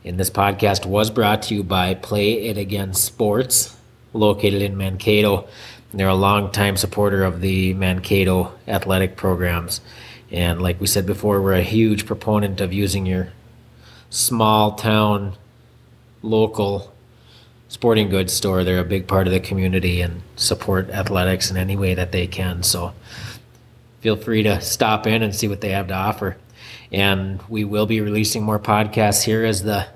And 0.07 0.21
this 0.21 0.29
podcast 0.29 0.85
was 0.85 1.09
brought 1.09 1.45
to 1.45 1.55
you 1.55 1.63
by 1.63 1.95
Play 1.95 2.49
It 2.49 2.59
Again 2.59 2.93
Sports, 2.93 3.75
located 4.13 4.61
in 4.61 4.77
Mankato. 4.77 5.49
They're 5.95 6.09
a 6.09 6.15
longtime 6.15 6.77
supporter 6.77 7.25
of 7.25 7.41
the 7.41 7.73
Mankato 7.73 8.53
athletic 8.69 9.17
programs. 9.17 9.81
And 10.31 10.61
like 10.61 10.79
we 10.79 10.87
said 10.87 11.07
before, 11.07 11.41
we're 11.41 11.55
a 11.55 11.63
huge 11.63 12.05
proponent 12.05 12.61
of 12.61 12.71
using 12.71 13.07
your 13.07 13.33
small 14.11 14.73
town, 14.73 15.37
local 16.21 16.93
sporting 17.69 18.11
goods 18.11 18.35
store. 18.35 18.63
They're 18.63 18.81
a 18.81 18.85
big 18.85 19.07
part 19.07 19.27
of 19.27 19.33
the 19.33 19.41
community 19.41 20.03
and 20.03 20.21
support 20.37 20.91
athletics 20.91 21.51
in 21.51 21.57
any 21.57 21.79
way 21.79 21.95
that 21.95 22.13
they 22.13 22.27
can. 22.27 22.63
So 22.63 22.93
feel 24.03 24.17
free 24.17 24.43
to 24.43 24.61
stop 24.61 25.07
in 25.07 25.23
and 25.23 25.35
see 25.35 25.49
what 25.49 25.63
they 25.63 25.71
have 25.71 25.89
to 25.89 25.95
offer. 25.95 26.37
And 26.93 27.41
we 27.49 27.65
will 27.65 27.87
be 27.87 28.03
releasing 28.03 28.43
more 28.43 28.59
podcasts 28.59 29.23
here 29.23 29.47
as 29.47 29.63
the 29.63 29.89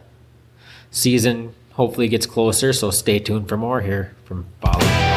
season 0.91 1.55
hopefully 1.73 2.09
gets 2.09 2.27
closer. 2.27 2.73
So 2.73 2.91
stay 2.91 3.19
tuned 3.19 3.49
for 3.49 3.57
more 3.57 3.81
here 3.81 4.15
from 4.25 4.47
Follow. 4.61 5.08